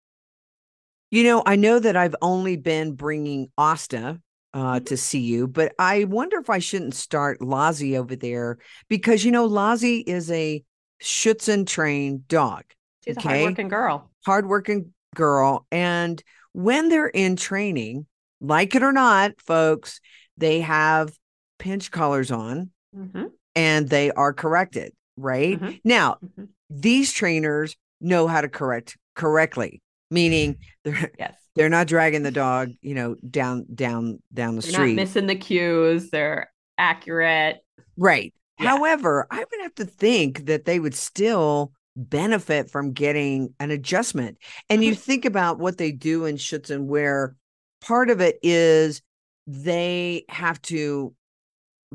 You 1.11 1.23
know, 1.23 1.43
I 1.45 1.55
know 1.55 1.79
that 1.79 1.95
I've 1.95 2.15
only 2.21 2.57
been 2.57 2.93
bringing 2.93 3.51
Asta 3.57 4.19
uh, 4.53 4.79
Mhm. 4.79 4.85
to 4.85 4.97
see 4.97 5.19
you, 5.19 5.47
but 5.47 5.73
I 5.77 6.05
wonder 6.05 6.37
if 6.37 6.49
I 6.49 6.59
shouldn't 6.59 6.95
start 6.95 7.39
Lazi 7.41 7.97
over 7.97 8.15
there 8.15 8.57
because 8.89 9.23
you 9.23 9.31
know 9.31 9.47
Lazi 9.47 10.03
is 10.07 10.31
a 10.31 10.63
Schutzhund 11.01 11.67
trained 11.67 12.27
dog, 12.27 12.63
She's 13.03 13.17
Okay. 13.17 13.27
a 13.27 13.31
hardworking 13.33 13.67
girl. 13.67 14.09
hardworking 14.25 14.93
girl, 15.15 15.65
and 15.71 16.21
when 16.53 16.89
they're 16.89 17.07
in 17.07 17.35
training, 17.35 18.05
like 18.39 18.75
it 18.75 18.83
or 18.83 18.91
not, 18.91 19.31
folks, 19.41 19.99
they 20.37 20.61
have 20.61 21.11
pinch 21.57 21.89
collars 21.89 22.29
on 22.31 22.69
Mhm, 22.95 23.31
and 23.55 23.89
they 23.89 24.11
are 24.11 24.33
corrected. 24.33 24.93
Right 25.17 25.59
Mhm. 25.59 25.79
now, 25.83 26.17
mhm. 26.23 26.49
these 26.69 27.11
trainers 27.13 27.75
know 28.01 28.27
how 28.27 28.41
to 28.41 28.49
correct 28.49 28.97
correctly, 29.15 29.81
meaning 30.11 30.57
they're 30.83 31.11
Yes. 31.17 31.35
they're 31.55 31.69
not 31.69 31.87
dragging 31.87 32.23
the 32.23 32.31
dog, 32.31 32.71
you 32.81 32.93
know, 32.95 33.15
down 33.29 33.65
down 33.73 34.21
down 34.33 34.55
the 34.57 34.61
They're 34.61 34.71
street. 34.73 34.95
not 34.95 35.01
missing 35.03 35.27
the 35.27 35.35
cues. 35.35 36.09
They're 36.11 36.51
accurate. 36.77 37.61
right. 37.97 38.33
Yeah. 38.59 38.69
However, 38.69 39.27
I 39.31 39.39
would 39.39 39.61
have 39.63 39.75
to 39.75 39.85
think 39.85 40.45
that 40.45 40.65
they 40.65 40.79
would 40.79 40.95
still 40.95 41.71
benefit 41.95 42.69
from 42.69 42.93
getting 42.93 43.53
an 43.59 43.71
adjustment. 43.71 44.37
And 44.69 44.81
Mm-hmm. 44.81 44.89
you 44.89 44.95
think 44.95 45.25
about 45.25 45.59
what 45.59 45.77
they 45.77 45.91
do 45.91 46.25
in 46.25 46.35
Schutzhund, 46.35 46.85
where 46.85 47.35
part 47.81 48.09
of 48.09 48.21
it 48.21 48.39
is 48.43 49.01
they 49.47 50.25
have 50.29 50.61
to 50.63 51.13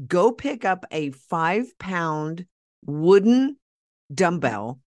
go 0.06 0.32
pick 0.32 0.64
up 0.64 0.84
a 0.90 1.10
five 1.10 1.66
pound 1.78 2.46
wooden 2.86 3.56
dumbbell, 4.12 4.80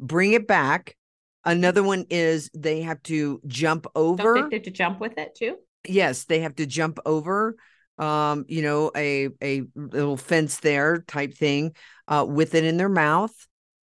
bring 0.00 0.32
it 0.32 0.46
back. 0.46 0.96
Another 1.44 1.82
one 1.82 2.06
is 2.10 2.50
they 2.54 2.82
have 2.82 3.02
to 3.04 3.40
jump 3.46 3.84
Don't 3.84 3.94
over. 3.96 4.48
they 4.48 4.56
have 4.56 4.64
to 4.64 4.70
jump 4.70 5.00
with 5.00 5.18
it 5.18 5.34
too? 5.34 5.56
yes 5.86 6.24
they 6.24 6.40
have 6.40 6.54
to 6.56 6.64
jump 6.64 6.98
over 7.04 7.56
um 7.98 8.46
you 8.48 8.62
know 8.62 8.90
a 8.96 9.28
a 9.42 9.62
little 9.76 10.16
fence 10.16 10.60
there 10.60 11.04
type 11.06 11.34
thing 11.34 11.76
uh 12.08 12.24
with 12.26 12.54
it 12.54 12.64
in 12.64 12.78
their 12.78 12.88
mouth 12.88 13.34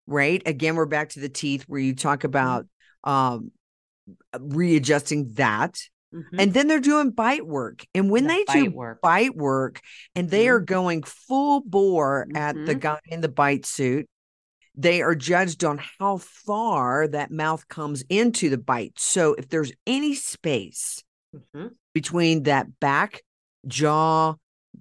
right 0.08 0.42
again 0.46 0.74
we're 0.74 0.86
back 0.86 1.10
to 1.10 1.20
the 1.20 1.28
teeth 1.28 1.64
where 1.68 1.80
you 1.80 1.94
talk 1.94 2.24
about 2.24 2.66
um 3.04 3.52
readjusting 4.40 5.32
that 5.34 5.78
Mhm. 6.12 6.40
and 6.40 6.54
then 6.54 6.66
they're 6.68 6.80
doing 6.80 7.10
bite 7.10 7.46
work 7.46 7.84
and 7.94 8.10
when 8.10 8.24
The 8.24 8.28
they 8.28 8.44
bite 8.46 8.64
do 8.64 8.70
work. 8.70 9.00
bite 9.02 9.36
work 9.36 9.82
and 10.14 10.30
they 10.30 10.48
are 10.48 10.60
Mhm. 10.60 10.66
going 10.66 11.02
full 11.02 11.60
bore 11.60 12.26
at 12.34 12.54
the 12.56 12.74
Mhm. 12.74 12.80
guy 12.80 13.00
in 13.06 13.20
the 13.20 13.28
bite 13.28 13.66
suit 13.66 14.08
they 14.74 15.02
are 15.02 15.14
judged 15.14 15.64
on 15.64 15.78
how 15.98 16.16
far 16.18 17.06
that 17.08 17.30
mouth 17.30 17.68
comes 17.68 18.04
into 18.08 18.48
the 18.48 18.56
bite 18.56 18.98
so 18.98 19.34
if 19.34 19.48
there's 19.48 19.72
any 19.86 20.14
space 20.14 21.02
Mhm. 21.34 21.74
between 21.92 22.44
that 22.44 22.80
back 22.80 23.22
jaw 23.66 24.34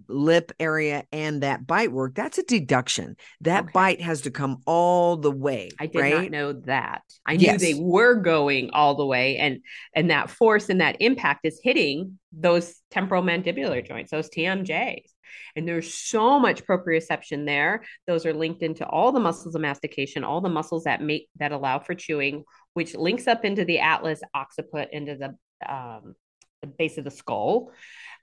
lip 0.09 0.51
area 0.59 1.03
and 1.11 1.43
that 1.43 1.65
bite 1.67 1.91
work, 1.91 2.15
that's 2.15 2.37
a 2.37 2.43
deduction. 2.43 3.15
That 3.41 3.63
Okay. 3.63 3.71
bite 3.73 4.01
has 4.01 4.21
to 4.21 4.31
come 4.31 4.61
all 4.65 5.17
the 5.17 5.31
way. 5.31 5.69
I 5.79 5.87
did 5.87 5.99
right? 5.99 6.13
not 6.13 6.31
know 6.31 6.53
that. 6.65 7.01
I 7.25 7.35
knew 7.37 7.45
Yes. 7.45 7.61
they 7.61 7.73
were 7.75 8.15
going 8.15 8.69
all 8.71 8.95
the 8.95 9.05
way, 9.05 9.37
and 9.37 9.59
and 9.93 10.09
that 10.11 10.29
force 10.29 10.69
and 10.69 10.81
that 10.81 10.97
impact 11.01 11.41
is 11.45 11.59
hitting 11.63 12.19
those 12.31 12.75
temporal 12.91 13.23
mandibular 13.23 13.85
joints, 13.85 14.11
those 14.11 14.29
TMJs. 14.29 15.09
And 15.55 15.67
there's 15.67 15.93
so 15.93 16.39
much 16.39 16.63
proprioception 16.65 17.45
there. 17.45 17.83
Those 18.05 18.25
are 18.25 18.33
linked 18.33 18.61
into 18.63 18.85
all 18.87 19.11
the 19.11 19.19
muscles 19.19 19.55
of 19.55 19.61
mastication, 19.61 20.23
all 20.23 20.39
the 20.39 20.49
muscles 20.49 20.83
that 20.85 21.01
make 21.01 21.27
that 21.39 21.51
allow 21.51 21.79
for 21.79 21.95
chewing, 21.95 22.43
which 22.73 22.95
links 22.95 23.27
up 23.27 23.43
into 23.43 23.65
the 23.65 23.79
atlas 23.79 24.21
occiput, 24.33 24.89
into 24.93 25.15
the 25.15 25.35
um, 25.71 26.15
the 26.61 26.67
base 26.67 26.97
of 26.97 27.03
the 27.03 27.11
skull. 27.11 27.71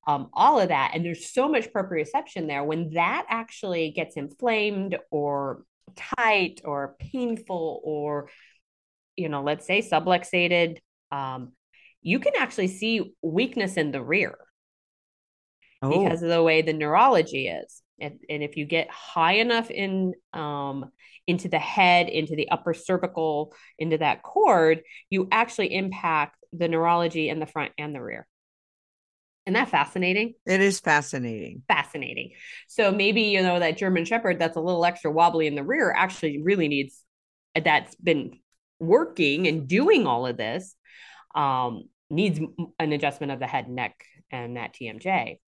Um, 0.06 0.28
all 0.32 0.60
of 0.60 0.68
that. 0.68 0.92
And 0.94 1.04
there's 1.04 1.32
so 1.32 1.48
much 1.48 1.72
proprioception 1.72 2.46
there. 2.46 2.62
When 2.62 2.90
that 2.94 3.26
actually 3.28 3.90
gets 3.90 4.16
inflamed 4.16 4.98
or 5.10 5.64
tight 5.96 6.60
or 6.64 6.96
painful 6.98 7.80
or 7.84 8.28
you 9.16 9.28
know 9.28 9.42
let's 9.42 9.66
say 9.66 9.80
subluxated 9.80 10.78
um, 11.12 11.52
you 12.02 12.18
can 12.18 12.32
actually 12.38 12.68
see 12.68 13.14
weakness 13.22 13.76
in 13.76 13.90
the 13.90 14.02
rear 14.02 14.36
Oh, 15.82 15.90
because 15.90 16.22
of 16.22 16.30
the 16.30 16.42
way 16.42 16.62
the 16.62 16.72
neurology 16.72 17.48
is 17.48 17.82
and, 18.00 18.18
and 18.28 18.42
if 18.42 18.56
you 18.56 18.64
get 18.64 18.90
high 18.90 19.34
enough 19.34 19.70
in 19.70 20.14
um, 20.32 20.90
into 21.26 21.48
the 21.48 21.58
head 21.58 22.08
into 22.08 22.36
the 22.36 22.50
upper 22.50 22.74
cervical 22.74 23.54
into 23.78 23.98
that 23.98 24.22
cord 24.22 24.82
you 25.10 25.28
actually 25.30 25.74
impact 25.74 26.36
the 26.52 26.68
neurology 26.68 27.28
in 27.28 27.38
the 27.38 27.46
front 27.46 27.72
and 27.78 27.94
the 27.94 28.00
rear 28.00 28.26
isn't 29.46 29.54
that 29.54 29.68
fascinating 29.68 30.34
it 30.46 30.60
is 30.60 30.80
fascinating. 30.80 31.62
fascinating. 31.68 32.32
So 32.68 32.90
maybe 32.90 33.22
you 33.22 33.42
know 33.42 33.58
that 33.58 33.76
German 33.76 34.04
Shepherd 34.04 34.38
that's 34.38 34.56
a 34.56 34.60
little 34.60 34.84
extra 34.84 35.10
wobbly 35.10 35.46
in 35.46 35.54
the 35.54 35.62
rear 35.62 35.92
actually 35.96 36.42
really 36.42 36.68
needs 36.68 37.02
that's 37.54 37.94
been 37.96 38.38
working 38.80 39.46
and 39.46 39.68
doing 39.68 40.06
all 40.06 40.26
of 40.26 40.36
this 40.36 40.74
um, 41.34 41.84
needs 42.10 42.40
an 42.78 42.92
adjustment 42.92 43.32
of 43.32 43.38
the 43.38 43.46
head, 43.46 43.68
neck, 43.68 43.94
and 44.30 44.56
that 44.56 44.74
TMJ. 44.74 45.38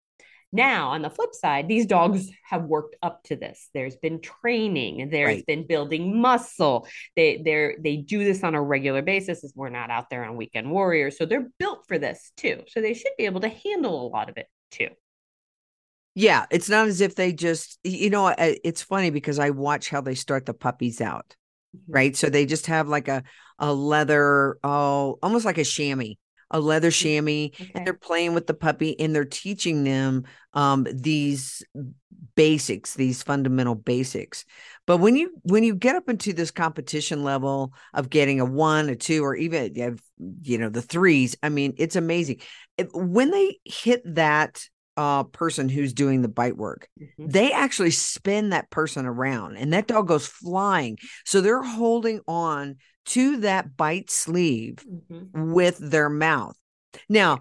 Now, 0.57 0.89
on 0.91 1.03
the 1.03 1.11
flip 1.11 1.35
side, 1.35 1.69
these 1.69 1.87
dogs 1.87 2.29
have 2.43 2.65
worked 2.65 2.97
up 3.03 3.23
to 3.25 3.37
this. 3.37 3.69
There's 3.75 3.97
been 3.97 4.21
training, 4.21 5.11
There's 5.11 5.27
Right. 5.37 5.47
been 5.47 5.67
building 5.67 6.21
muscle. 6.21 6.89
They 7.15 7.37
they 7.37 7.77
they 7.79 7.97
do 7.99 8.25
this 8.25 8.43
on 8.43 8.55
a 8.55 8.63
regular 8.63 9.03
basis. 9.03 9.45
As 9.45 9.53
we're 9.55 9.69
not 9.69 9.91
out 9.91 10.11
there 10.11 10.25
on 10.25 10.37
weekend 10.37 10.71
warriors, 10.71 11.19
so 11.19 11.27
they're 11.27 11.49
built 11.59 11.87
for 11.87 11.99
this 11.99 12.33
too. 12.37 12.63
So 12.69 12.81
they 12.81 12.95
should 12.95 13.13
be 13.19 13.27
able 13.27 13.43
to 13.43 13.49
handle 13.49 14.07
a 14.07 14.09
lot 14.09 14.29
of 14.31 14.39
it 14.39 14.49
too. 14.71 14.89
Yeah, 16.15 16.47
it's 16.51 16.71
not 16.71 16.89
as 16.89 17.03
if 17.03 17.15
they 17.15 17.35
just, 17.35 17.79
you 17.85 18.09
know, 18.09 18.35
it's 18.39 18.81
funny 18.83 19.11
because 19.11 19.39
I 19.39 19.51
watch 19.51 19.91
how 19.91 20.01
they 20.01 20.15
start 20.15 20.47
the 20.47 20.55
puppies 20.55 21.03
out, 21.03 21.37
mm-hmm. 21.77 21.93
right? 21.93 22.17
So 22.17 22.31
they 22.31 22.47
just 22.47 22.67
have 22.67 22.89
like 22.89 23.09
a 23.09 23.23
a 23.59 23.73
leather, 23.73 24.59
oh, 24.65 25.19
almost 25.23 25.45
like 25.45 25.59
a 25.59 25.65
chamois, 25.65 26.15
a 26.51 26.61
leather 26.61 26.91
chamois, 26.91 27.51
Okay. 27.61 27.71
and 27.75 27.87
they're 27.87 27.95
playing 27.95 28.35
with 28.35 28.47
the 28.47 28.55
puppy 28.55 28.99
and 29.01 29.15
they're 29.15 29.25
teaching 29.25 29.85
them 29.85 30.25
um 30.55 30.87
these 30.93 31.63
basics, 32.35 32.95
these 32.95 33.23
fundamental 33.23 33.75
basics. 33.75 34.45
But 34.87 34.99
when 34.99 35.17
you 35.17 35.33
when 35.43 35.65
you 35.65 35.75
get 35.75 35.97
up 35.97 36.09
into 36.09 36.33
this 36.33 36.51
competition 36.51 37.25
level 37.25 37.73
of 37.95 38.11
getting 38.11 38.41
a 38.41 38.45
one, 38.45 38.89
a 38.89 38.97
two, 38.97 39.25
or 39.25 39.35
even 39.35 39.75
you 39.75 39.83
have, 39.83 40.01
you 40.43 40.59
know 40.59 40.69
the 40.69 40.83
threes, 40.83 41.37
I 41.43 41.49
mean, 41.49 41.75
it's 41.79 41.97
amazing. 41.97 42.41
When 42.93 43.31
they 43.31 43.59
hit 43.65 44.03
that 44.15 44.63
uh 44.97 45.25
person 45.25 45.69
who's 45.69 45.93
doing 45.93 46.23
the 46.23 46.29
bite 46.29 46.57
work 46.57 46.89
Mhm. 47.01 47.31
they 47.33 47.53
actually 47.53 47.91
spin 47.91 48.51
that 48.51 48.71
person 48.71 49.07
around 49.07 49.57
and 49.57 49.73
that 49.73 49.87
dog 49.87 50.09
goes 50.09 50.27
flying 50.27 50.99
so 51.25 51.41
they're 51.41 51.63
holding 51.63 52.21
on 52.27 52.77
to 53.07 53.39
that 53.39 53.77
bite 53.77 54.11
sleeve 54.11 54.85
Mhm. 55.11 55.53
with 55.53 55.79
their 55.79 56.09
mouth 56.09 56.57
now 57.09 57.39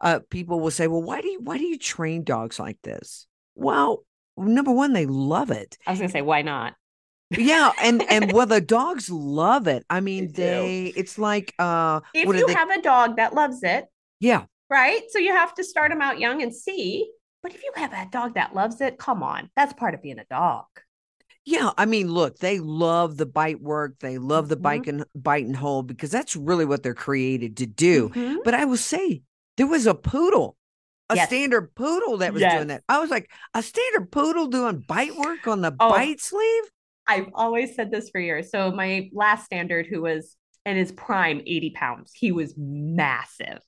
uh 0.00 0.20
people 0.30 0.60
will 0.60 0.70
say 0.70 0.86
well 0.86 1.02
why 1.02 1.20
do 1.20 1.28
you 1.28 1.40
why 1.40 1.56
do 1.58 1.64
you 1.64 1.78
train 1.78 2.22
dogs 2.24 2.58
like 2.58 2.78
this 2.82 3.26
well 3.54 4.04
number 4.36 4.72
one 4.72 4.92
they 4.92 5.06
love 5.06 5.50
it 5.50 5.76
I 5.86 5.90
was 5.92 6.00
gonna 6.00 6.10
say, 6.10 6.22
why 6.22 6.42
not? 6.42 6.74
yeah 7.30 7.70
and 7.82 8.02
and 8.10 8.32
well 8.32 8.46
the 8.46 8.60
dogs 8.78 9.08
love 9.08 9.68
it 9.68 9.84
i 9.88 10.00
mean 10.00 10.26
do. 10.28 10.32
they 10.32 10.92
it's 10.96 11.16
like 11.18 11.54
uh 11.58 12.00
If 12.12 12.26
you 12.26 12.46
they- 12.46 12.54
have 12.54 12.70
a 12.70 12.82
dog 12.82 13.16
that 13.16 13.34
loves 13.34 13.62
it, 13.62 13.86
yeah 14.18 14.44
right? 14.70 15.02
So 15.10 15.18
you 15.18 15.32
have 15.34 15.52
to 15.54 15.64
start 15.64 15.90
them 15.90 16.00
out 16.00 16.18
young 16.18 16.42
and 16.42 16.54
see. 16.54 17.10
But 17.42 17.54
if 17.54 17.62
you 17.62 17.72
have 17.76 17.92
a 17.92 18.08
dog 18.10 18.34
that 18.34 18.54
loves 18.54 18.80
it, 18.80 18.98
come 18.98 19.22
on, 19.22 19.50
that's 19.56 19.72
part 19.72 19.94
of 19.94 20.02
being 20.02 20.18
a 20.18 20.24
dog. 20.26 20.66
Yeah, 21.46 21.70
I 21.78 21.86
mean, 21.86 22.12
look, 22.12 22.38
they 22.38 22.60
love 22.60 23.16
the 23.16 23.24
bite 23.26 23.62
work. 23.62 23.98
They 24.00 24.18
love 24.18 24.48
the 24.48 24.56
Mhm. 24.58 24.62
bite 24.62 24.86
and 24.86 25.04
bite 25.14 25.46
and 25.46 25.56
hold 25.56 25.86
because 25.86 26.10
that's 26.10 26.36
really 26.36 26.66
what 26.66 26.82
they're 26.82 26.94
created 26.94 27.56
to 27.58 27.66
do. 27.66 28.10
Mhm. 28.10 28.44
But 28.44 28.54
I 28.54 28.66
will 28.66 28.76
say 28.76 29.22
there 29.56 29.66
was 29.66 29.86
a 29.86 29.94
poodle, 29.94 30.56
a 31.08 31.16
Yes. 31.16 31.28
standard 31.28 31.74
poodle 31.74 32.18
that 32.18 32.34
was 32.34 32.42
Yes. 32.42 32.52
doing 32.52 32.68
that. 32.68 32.84
I 32.90 32.98
was 33.00 33.10
like, 33.10 33.30
a 33.54 33.62
standard 33.62 34.12
poodle 34.12 34.48
doing 34.48 34.84
bite 34.86 35.16
work 35.16 35.48
on 35.48 35.62
the 35.62 35.74
Oh. 35.80 35.88
bite 35.88 36.20
sleeve? 36.20 36.64
I've 37.06 37.30
always 37.34 37.74
said 37.74 37.90
this 37.90 38.10
for 38.10 38.20
years. 38.20 38.50
So 38.50 38.70
my 38.70 39.08
last 39.14 39.46
standard, 39.46 39.86
who 39.86 40.02
was 40.02 40.36
in 40.66 40.76
his 40.76 40.92
prime, 40.92 41.40
80 41.46 41.70
pounds, 41.70 42.12
he 42.14 42.32
was 42.32 42.54
massive. 42.56 43.60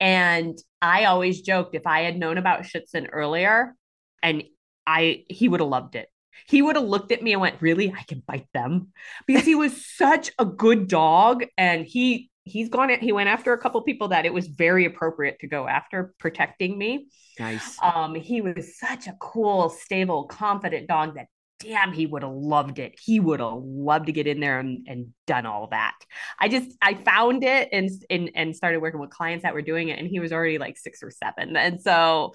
And 0.00 0.58
I 0.80 1.04
always 1.04 1.42
joked 1.42 1.74
if 1.74 1.86
I 1.86 2.02
had 2.02 2.18
known 2.18 2.38
about 2.38 2.62
Schutzhund 2.62 3.08
earlier, 3.12 3.74
and 4.22 4.44
I 4.86 5.24
he 5.28 5.48
would 5.48 5.60
have 5.60 5.68
loved 5.68 5.94
it. 5.94 6.08
He 6.48 6.62
would 6.62 6.76
have 6.76 6.86
looked 6.86 7.12
at 7.12 7.22
me 7.22 7.32
and 7.32 7.40
went, 7.40 7.62
"Really? 7.62 7.92
I 7.92 8.02
can 8.02 8.22
bite 8.26 8.48
them?" 8.52 8.92
Because 9.26 9.44
he 9.44 9.54
was 9.54 9.86
such 9.96 10.30
a 10.38 10.44
good 10.44 10.88
dog, 10.88 11.44
and 11.56 11.84
he 11.84 12.30
he's 12.44 12.68
gone. 12.68 12.90
He 13.00 13.12
went 13.12 13.28
after 13.28 13.52
a 13.52 13.58
couple 13.58 13.80
people 13.82 14.08
that 14.08 14.26
it 14.26 14.34
was 14.34 14.48
very 14.48 14.84
appropriate 14.84 15.38
to 15.40 15.46
go 15.46 15.68
after 15.68 16.14
protecting 16.18 16.76
me. 16.76 17.08
Nice. 17.38 17.78
Um, 17.82 18.14
he 18.14 18.40
was 18.40 18.78
such 18.78 19.06
a 19.06 19.16
cool, 19.20 19.68
stable, 19.70 20.24
confident 20.24 20.88
dog 20.88 21.14
that 21.14 21.26
damn, 21.62 21.92
he 21.92 22.06
would 22.06 22.22
have 22.22 22.32
loved 22.32 22.78
it. 22.78 22.98
He 23.00 23.20
would 23.20 23.40
have 23.40 23.54
loved 23.54 24.06
to 24.06 24.12
get 24.12 24.26
in 24.26 24.40
there 24.40 24.58
and, 24.58 24.86
and 24.88 25.08
done 25.26 25.46
all 25.46 25.68
that. 25.68 25.94
I 26.38 26.48
just 26.48 26.76
I 26.82 26.94
found 26.94 27.44
it 27.44 27.68
and 27.72 27.90
and 28.10 28.30
and 28.34 28.56
started 28.56 28.80
working 28.80 29.00
with 29.00 29.10
clients 29.10 29.42
that 29.44 29.54
were 29.54 29.62
doing 29.62 29.88
it, 29.88 29.98
and 29.98 30.08
he 30.08 30.20
was 30.20 30.32
already 30.32 30.58
like 30.58 30.76
six 30.76 31.02
or 31.02 31.10
seven, 31.10 31.56
and 31.56 31.80
so. 31.80 32.32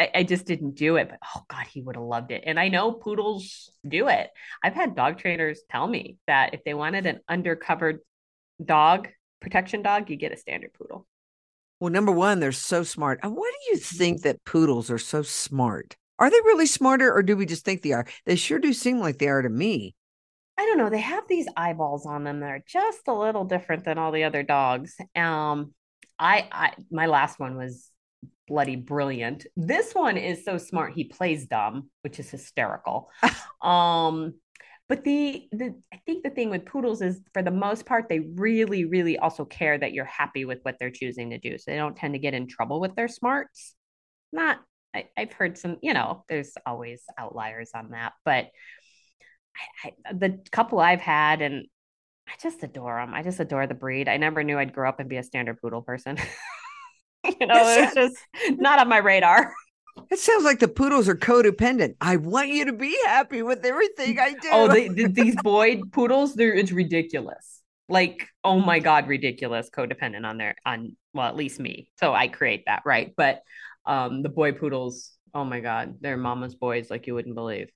I, 0.00 0.10
I 0.14 0.22
just 0.22 0.46
didn't 0.46 0.74
do 0.74 0.96
it, 0.96 1.10
but 1.10 1.18
oh 1.36 1.42
god, 1.48 1.66
he 1.66 1.82
would 1.82 1.96
have 1.96 2.04
loved 2.04 2.30
it. 2.30 2.44
And 2.46 2.58
I 2.58 2.68
know 2.68 2.92
poodles 2.92 3.70
do 3.86 4.08
it. 4.08 4.30
I've 4.64 4.72
had 4.72 4.96
dog 4.96 5.18
trainers 5.18 5.60
tell 5.70 5.86
me 5.86 6.16
that 6.26 6.54
if 6.54 6.64
they 6.64 6.72
wanted 6.72 7.04
an 7.04 7.20
undercovered 7.30 7.98
dog, 8.64 9.08
protection 9.42 9.82
dog, 9.82 10.08
you 10.08 10.16
get 10.16 10.32
a 10.32 10.38
standard 10.38 10.72
poodle. 10.72 11.06
Well, 11.78 11.90
number 11.90 12.10
one, 12.10 12.40
they're 12.40 12.52
so 12.52 12.84
smart. 12.84 13.20
Why 13.22 13.28
do 13.30 13.70
you 13.70 13.76
think 13.76 14.22
that 14.22 14.44
poodles 14.44 14.90
are 14.90 14.98
so 14.98 15.20
smart? 15.22 15.96
Are 16.22 16.30
they 16.30 16.40
really 16.44 16.66
smarter 16.66 17.12
or 17.12 17.24
do 17.24 17.36
we 17.36 17.46
just 17.46 17.64
think 17.64 17.82
they 17.82 17.90
are? 17.90 18.06
They 18.26 18.36
sure 18.36 18.60
do 18.60 18.72
seem 18.72 19.00
like 19.00 19.18
they 19.18 19.26
are 19.26 19.42
to 19.42 19.48
me. 19.48 19.96
I 20.56 20.64
don't 20.66 20.78
know. 20.78 20.88
They 20.88 21.00
have 21.00 21.24
these 21.26 21.48
eyeballs 21.56 22.06
on 22.06 22.22
them 22.22 22.38
that 22.38 22.50
are 22.50 22.64
just 22.64 23.08
a 23.08 23.12
little 23.12 23.44
different 23.44 23.84
than 23.84 23.98
all 23.98 24.12
the 24.12 24.22
other 24.22 24.44
dogs. 24.44 24.94
Um, 25.16 25.74
I, 26.20 26.48
I 26.52 26.72
my 26.92 27.06
last 27.06 27.40
one 27.40 27.56
was 27.56 27.90
bloody 28.46 28.76
brilliant. 28.76 29.46
This 29.56 29.96
one 29.96 30.16
is 30.16 30.44
so 30.44 30.58
smart 30.58 30.92
he 30.92 31.02
plays 31.02 31.48
dumb, 31.48 31.90
which 32.02 32.20
is 32.20 32.30
hysterical. 32.30 33.10
um, 33.60 34.34
but 34.88 35.02
the 35.02 35.48
the 35.50 35.74
I 35.92 36.00
think 36.06 36.22
the 36.22 36.30
thing 36.30 36.50
with 36.50 36.66
poodles 36.66 37.02
is 37.02 37.20
for 37.34 37.42
the 37.42 37.50
most 37.50 37.84
part 37.84 38.08
they 38.08 38.20
really 38.20 38.84
really 38.84 39.18
also 39.18 39.44
care 39.44 39.76
that 39.76 39.92
you're 39.92 40.04
happy 40.04 40.44
with 40.44 40.60
what 40.62 40.76
they're 40.78 40.92
choosing 40.92 41.30
to 41.30 41.38
do. 41.38 41.58
So 41.58 41.72
they 41.72 41.78
don't 41.78 41.96
tend 41.96 42.14
to 42.14 42.20
get 42.20 42.32
in 42.32 42.46
trouble 42.46 42.80
with 42.80 42.94
their 42.94 43.08
smarts. 43.08 43.74
Not 44.32 44.60
I, 44.94 45.08
I've 45.16 45.32
heard 45.32 45.56
some, 45.58 45.78
you 45.82 45.94
know, 45.94 46.24
there's 46.28 46.52
always 46.66 47.02
outliers 47.18 47.70
on 47.74 47.90
that, 47.90 48.12
but 48.24 48.48
I, 49.84 49.92
I, 50.06 50.12
the 50.12 50.40
couple 50.50 50.80
I've 50.80 51.00
had, 51.00 51.42
and 51.42 51.66
I 52.28 52.32
just 52.42 52.62
adore 52.62 52.96
them. 52.96 53.14
I 53.14 53.22
just 53.22 53.40
adore 53.40 53.66
the 53.66 53.74
breed. 53.74 54.08
I 54.08 54.16
never 54.16 54.42
knew 54.42 54.58
I'd 54.58 54.72
grow 54.72 54.88
up 54.88 55.00
and 55.00 55.08
be 55.08 55.16
a 55.16 55.22
standard 55.22 55.60
poodle 55.60 55.82
person. 55.82 56.16
you 57.24 57.46
know, 57.46 57.54
it's 57.54 57.94
just 57.94 58.16
not 58.58 58.78
on 58.78 58.88
my 58.88 58.98
radar. 58.98 59.52
It 60.10 60.18
sounds 60.18 60.44
like 60.44 60.58
the 60.58 60.68
poodles 60.68 61.06
are 61.06 61.14
codependent. 61.14 61.96
I 62.00 62.16
want 62.16 62.48
you 62.48 62.64
to 62.64 62.72
be 62.72 62.96
happy 63.04 63.42
with 63.42 63.62
everything 63.62 64.18
I 64.18 64.32
do. 64.32 64.48
Oh, 64.50 64.66
they, 64.66 64.88
th- 64.94 65.12
these 65.12 65.36
boy 65.42 65.82
poodles, 65.92 66.34
they're 66.34 66.54
it's 66.54 66.72
ridiculous. 66.72 67.60
Like, 67.90 68.26
oh 68.42 68.58
my 68.58 68.78
god, 68.78 69.06
ridiculous. 69.06 69.68
Codependent 69.68 70.24
on 70.26 70.38
their 70.38 70.54
on 70.64 70.96
well, 71.12 71.26
at 71.26 71.36
least 71.36 71.60
me. 71.60 71.90
So 72.00 72.14
I 72.14 72.28
create 72.28 72.64
that, 72.66 72.82
right? 72.86 73.12
But 73.16 73.42
um, 73.86 74.22
the 74.22 74.28
boy 74.28 74.52
poodles, 74.52 75.12
oh 75.34 75.44
my 75.44 75.60
god, 75.60 75.96
they're 76.00 76.16
mama's 76.16 76.54
boys, 76.54 76.90
like 76.90 77.06
you 77.06 77.14
wouldn't 77.14 77.34
believe. 77.34 77.68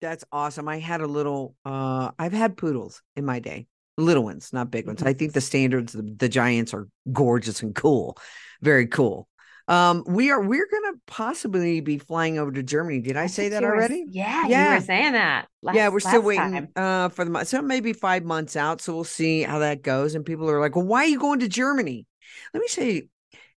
That's 0.00 0.24
awesome. 0.32 0.66
I 0.68 0.78
had 0.78 1.00
a 1.02 1.06
little 1.06 1.54
uh 1.64 2.10
I've 2.18 2.32
had 2.32 2.56
poodles 2.56 3.02
in 3.16 3.24
my 3.26 3.38
day. 3.38 3.66
Little 3.98 4.24
ones, 4.24 4.50
not 4.52 4.70
big 4.70 4.86
ones. 4.86 5.02
I 5.02 5.12
think 5.12 5.34
the 5.34 5.42
standards, 5.42 5.92
the, 5.92 6.02
the 6.16 6.28
giants 6.28 6.72
are 6.72 6.88
gorgeous 7.12 7.60
and 7.62 7.74
cool. 7.74 8.16
Very 8.62 8.86
cool. 8.86 9.28
Um, 9.68 10.02
we 10.06 10.30
are 10.30 10.40
we're 10.40 10.66
gonna 10.72 10.96
possibly 11.06 11.80
be 11.82 11.98
flying 11.98 12.38
over 12.38 12.50
to 12.50 12.62
Germany. 12.62 13.00
Did 13.00 13.16
I 13.18 13.26
say 13.26 13.50
that 13.50 13.60
you 13.60 13.68
were- 13.68 13.74
already? 13.76 14.06
yeah, 14.08 14.44
you 14.44 14.50
Yeah. 14.50 14.74
were 14.76 14.80
saying 14.80 15.12
that. 15.12 15.48
yeah, 15.74 15.90
we're 15.90 16.00
still 16.00 16.22
waiting 16.22 16.52
time. 16.52 16.68
uh 16.76 17.10
for 17.10 17.26
the 17.26 17.30
month. 17.30 17.48
So 17.48 17.60
maybe 17.60 17.92
five 17.92 18.24
months 18.24 18.56
out. 18.56 18.80
So 18.80 18.94
we'll 18.94 19.04
see 19.04 19.42
how 19.42 19.58
that 19.58 19.82
goes. 19.82 20.14
And 20.14 20.24
people 20.24 20.48
are 20.50 20.60
like, 20.60 20.76
Well, 20.76 20.86
why 20.86 21.04
are 21.04 21.08
you 21.08 21.20
going 21.20 21.40
to 21.40 21.48
Germany? 21.48 22.06
Let 22.54 22.60
me 22.62 22.68
say, 22.68 23.08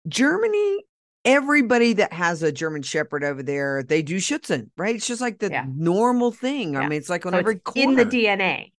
Germany, 0.09 0.79
everybody 1.25 1.93
that 1.93 2.13
has 2.13 2.43
a 2.43 2.51
German 2.51 2.81
Shepherd 2.81 3.23
over 3.23 3.41
there, 3.43 3.83
they 3.83 4.01
do 4.01 4.17
Schutzhund, 4.17 4.69
right? 4.77 4.95
It's 4.95 5.07
just 5.07 5.21
like 5.21 5.39
the 5.39 5.49
Yeah. 5.49 5.65
normal 5.67 6.31
thing. 6.31 6.75
I 6.75 6.81
mean, 6.87 6.97
it's 6.97 7.09
like 7.09 7.25
on 7.25 7.33
So 7.33 7.39
every 7.39 7.59
corner. 7.59 7.89
in 7.89 7.95
the 7.95 8.05
DNA. 8.05 8.71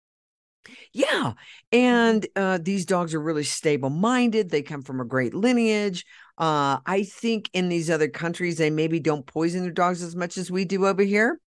Yeah. 0.92 1.32
And 1.72 2.26
uh, 2.36 2.58
these 2.60 2.86
dogs 2.86 3.14
are 3.14 3.20
really 3.20 3.44
stable 3.44 3.90
minded. 3.90 4.50
They 4.50 4.62
come 4.62 4.82
from 4.82 5.00
a 5.00 5.04
great 5.04 5.34
lineage. 5.34 6.06
Uh, 6.38 6.78
I 6.86 7.02
think 7.04 7.50
in 7.52 7.68
these 7.68 7.90
other 7.90 8.08
countries, 8.08 8.56
they 8.58 8.70
maybe 8.70 8.98
don't 9.00 9.26
poison 9.26 9.62
their 9.62 9.70
dogs 9.72 10.02
as 10.02 10.16
much 10.16 10.38
as 10.38 10.50
we 10.50 10.64
do 10.64 10.86
over 10.86 11.02
here. 11.02 11.38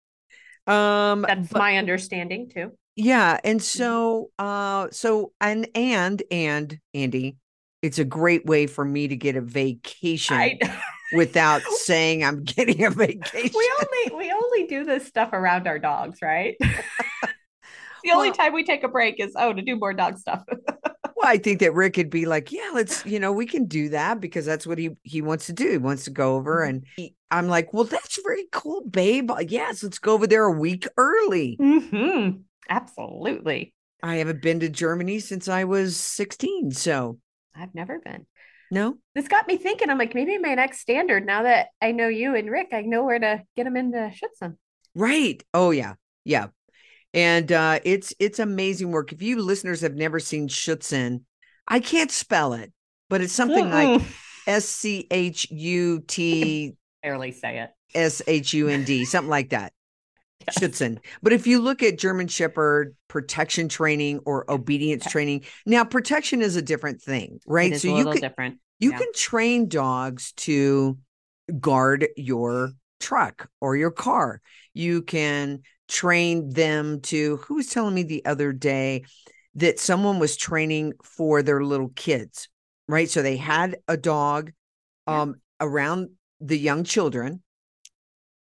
Um, 0.67 1.21
That's 1.27 1.47
but- 1.49 1.59
my 1.59 1.77
understanding 1.77 2.49
too. 2.53 2.71
yeah. 2.95 3.39
And 3.43 3.61
so, 3.61 4.29
uh, 4.37 4.87
so, 4.91 5.31
and, 5.41 5.67
and, 5.75 6.21
and 6.29 6.79
Andi, 6.93 7.37
it's 7.81 7.99
a 7.99 8.05
great 8.05 8.45
way 8.45 8.67
for 8.67 8.83
me 8.83 9.07
to 9.07 9.15
get 9.15 9.35
a 9.35 9.41
vacation 9.41 10.57
without 11.13 11.61
saying 11.83 12.23
I'm 12.23 12.43
getting 12.43 12.83
a 12.83 12.89
vacation. 12.89 13.51
we 13.55 13.71
only 13.79 14.17
we 14.25 14.31
only 14.31 14.67
do 14.67 14.83
this 14.83 15.05
stuff 15.07 15.29
around 15.33 15.67
our 15.67 15.79
dogs, 15.79 16.19
right? 16.21 16.55
the 18.03 18.11
only 18.11 18.29
Well- 18.29 18.37
time 18.37 18.53
we 18.53 18.63
take 18.63 18.83
a 18.83 18.87
break 18.87 19.19
is 19.19 19.33
oh 19.35 19.53
to 19.53 19.61
do 19.61 19.75
more 19.75 19.93
dog 19.93 20.17
stuff. 20.17 20.43
Well, 21.15 21.31
I 21.31 21.37
think 21.39 21.61
that 21.61 21.73
Rick 21.73 21.95
could 21.95 22.11
be 22.11 22.27
like, 22.27 22.51
yeah, 22.51 22.69
let's, 22.75 23.03
you 23.03 23.19
know, 23.19 23.31
we 23.31 23.47
can 23.47 23.65
do 23.65 23.89
that 23.89 24.19
because 24.19 24.45
that's 24.45 24.67
what 24.67 24.77
he 24.77 24.91
he 25.01 25.23
wants 25.23 25.47
to 25.47 25.53
do. 25.53 25.71
He 25.71 25.77
wants 25.79 26.03
to 26.03 26.11
go 26.11 26.35
over, 26.35 26.57
Mhm. 26.61 26.69
and 26.69 26.85
he, 26.95 27.15
I'm 27.31 27.47
like, 27.47 27.73
well, 27.73 27.85
that's 27.85 28.21
very 28.23 28.45
cool, 28.51 28.83
babe. 28.87 29.31
Uh, 29.31 29.37
Yes, 29.39 29.81
let's 29.81 29.97
go 29.97 30.13
over 30.13 30.27
there 30.27 30.43
a 30.45 30.51
week 30.51 30.87
early. 30.95 31.55
hmm 31.59 32.29
Absolutely. 32.69 33.73
I 34.03 34.17
haven't 34.17 34.43
been 34.43 34.59
to 34.59 34.69
Germany 34.69 35.19
since 35.19 35.47
I 35.47 35.63
was 35.63 35.97
16, 35.97 36.69
so 36.71 37.17
I've 37.59 37.75
never 37.75 37.99
been. 37.99 38.25
no, 38.71 38.97
This 39.15 39.27
got 39.27 39.47
me 39.47 39.57
thinking. 39.57 39.89
I'm 39.89 39.97
like, 39.97 40.13
maybe 40.15 40.37
my 40.37 40.55
next 40.55 40.79
standard, 40.79 41.25
now 41.25 41.43
that 41.43 41.67
I 41.81 41.91
know 41.91 42.07
you 42.07 42.35
and 42.35 42.49
Rick, 42.51 42.69
I 42.73 42.81
know 42.81 43.03
where 43.03 43.19
to 43.19 43.43
get 43.55 43.63
them 43.63 43.77
into 43.77 43.97
Schutzhund. 43.97 44.55
right? 44.95 45.41
Oh 45.53 45.71
yeah, 45.71 45.93
yeah. 46.25 46.47
And 47.13 47.51
uh, 47.51 47.79
it's 47.83 48.13
it's 48.19 48.39
amazing 48.39 48.91
work. 48.91 49.11
If 49.13 49.21
you 49.21 49.41
listeners 49.41 49.81
have 49.81 49.95
never 49.95 50.19
seen 50.19 50.47
Schutzhund, 50.49 51.21
I 51.67 51.79
can't 51.79 52.11
spell 52.11 52.53
it, 52.53 52.71
but 53.09 53.21
it's 53.21 53.33
something 53.33 53.69
like 53.69 54.01
Mm-mm. 54.01 54.05
S 54.45 54.65
C 54.65 55.07
H 55.09 55.49
U 55.51 56.01
T 56.01 56.75
barely 57.03 57.31
say 57.31 57.59
it. 57.59 57.69
S 57.95 58.21
H 58.27 58.53
U 58.53 58.67
N 58.67 58.83
D, 58.83 59.05
something 59.05 59.29
like 59.29 59.49
that. 59.49 59.71
Yes. 60.55 60.59
Schutzhund. 60.59 60.99
But 61.21 61.33
if 61.33 61.47
you 61.47 61.59
look 61.59 61.83
at 61.83 61.97
German 61.97 62.27
Shepherd 62.27 62.95
protection 63.07 63.69
training 63.69 64.19
or 64.25 64.49
obedience 64.49 65.05
Okay. 65.05 65.11
training, 65.11 65.45
now 65.65 65.83
protection 65.83 66.41
is 66.41 66.55
a 66.55 66.61
different 66.61 67.01
thing, 67.01 67.39
right? 67.45 67.75
So 67.75 67.89
a 67.89 67.97
you 67.97 68.05
can 68.07 68.21
different. 68.21 68.59
you 68.79 68.91
yeah. 68.91 68.97
can 68.97 69.11
train 69.13 69.67
dogs 69.67 70.31
to 70.37 70.97
guard 71.59 72.07
your 72.17 72.73
truck 72.99 73.49
or 73.61 73.75
your 73.77 73.91
car. 73.91 74.41
You 74.73 75.01
can 75.01 75.61
train 75.87 76.49
them 76.51 77.01
to 77.01 77.37
who 77.37 77.55
was 77.55 77.67
telling 77.67 77.93
me 77.95 78.03
the 78.03 78.25
other 78.25 78.53
day 78.53 79.05
that 79.55 79.79
someone 79.79 80.19
was 80.19 80.37
training 80.37 80.93
for 81.03 81.41
their 81.41 81.63
little 81.63 81.89
kids, 81.89 82.49
right? 82.87 83.09
So 83.09 83.21
they 83.21 83.37
had 83.37 83.77
a 83.87 83.97
dog 83.97 84.51
Yeah. 85.07 85.21
um 85.21 85.35
around 85.59 86.09
the 86.39 86.57
young 86.57 86.83
children. 86.83 87.41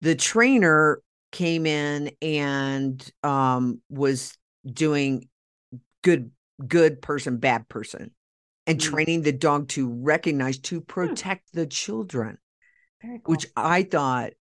The 0.02 0.16
trainer 0.16 1.02
came 1.36 1.66
in 1.66 2.12
and 2.22 3.12
um 3.22 3.82
was 3.90 4.38
doing 4.66 5.28
good 6.02 6.32
good 6.66 7.02
person 7.02 7.36
bad 7.38 7.68
person 7.68 8.12
and 8.66 8.80
Mm. 8.80 8.84
training 8.84 9.22
the 9.22 9.34
dog 9.34 9.68
to 9.70 9.92
recognize 9.92 10.58
to 10.60 10.80
protect 10.80 11.52
the 11.52 11.68
children 11.68 12.38
cool. 13.02 13.20
which 13.26 13.48
i 13.58 13.84
thought 13.84 14.32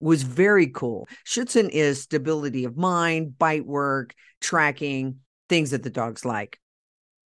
was 0.00 0.24
very 0.24 0.66
cool 0.66 1.08
schutzhund 1.24 1.68
is 1.70 2.02
stability 2.02 2.64
of 2.64 2.76
mind 2.76 3.38
bite 3.38 3.64
work 3.64 4.12
tracking 4.40 5.20
things 5.48 5.70
that 5.70 5.84
the 5.84 5.90
dogs 5.90 6.24
like 6.24 6.58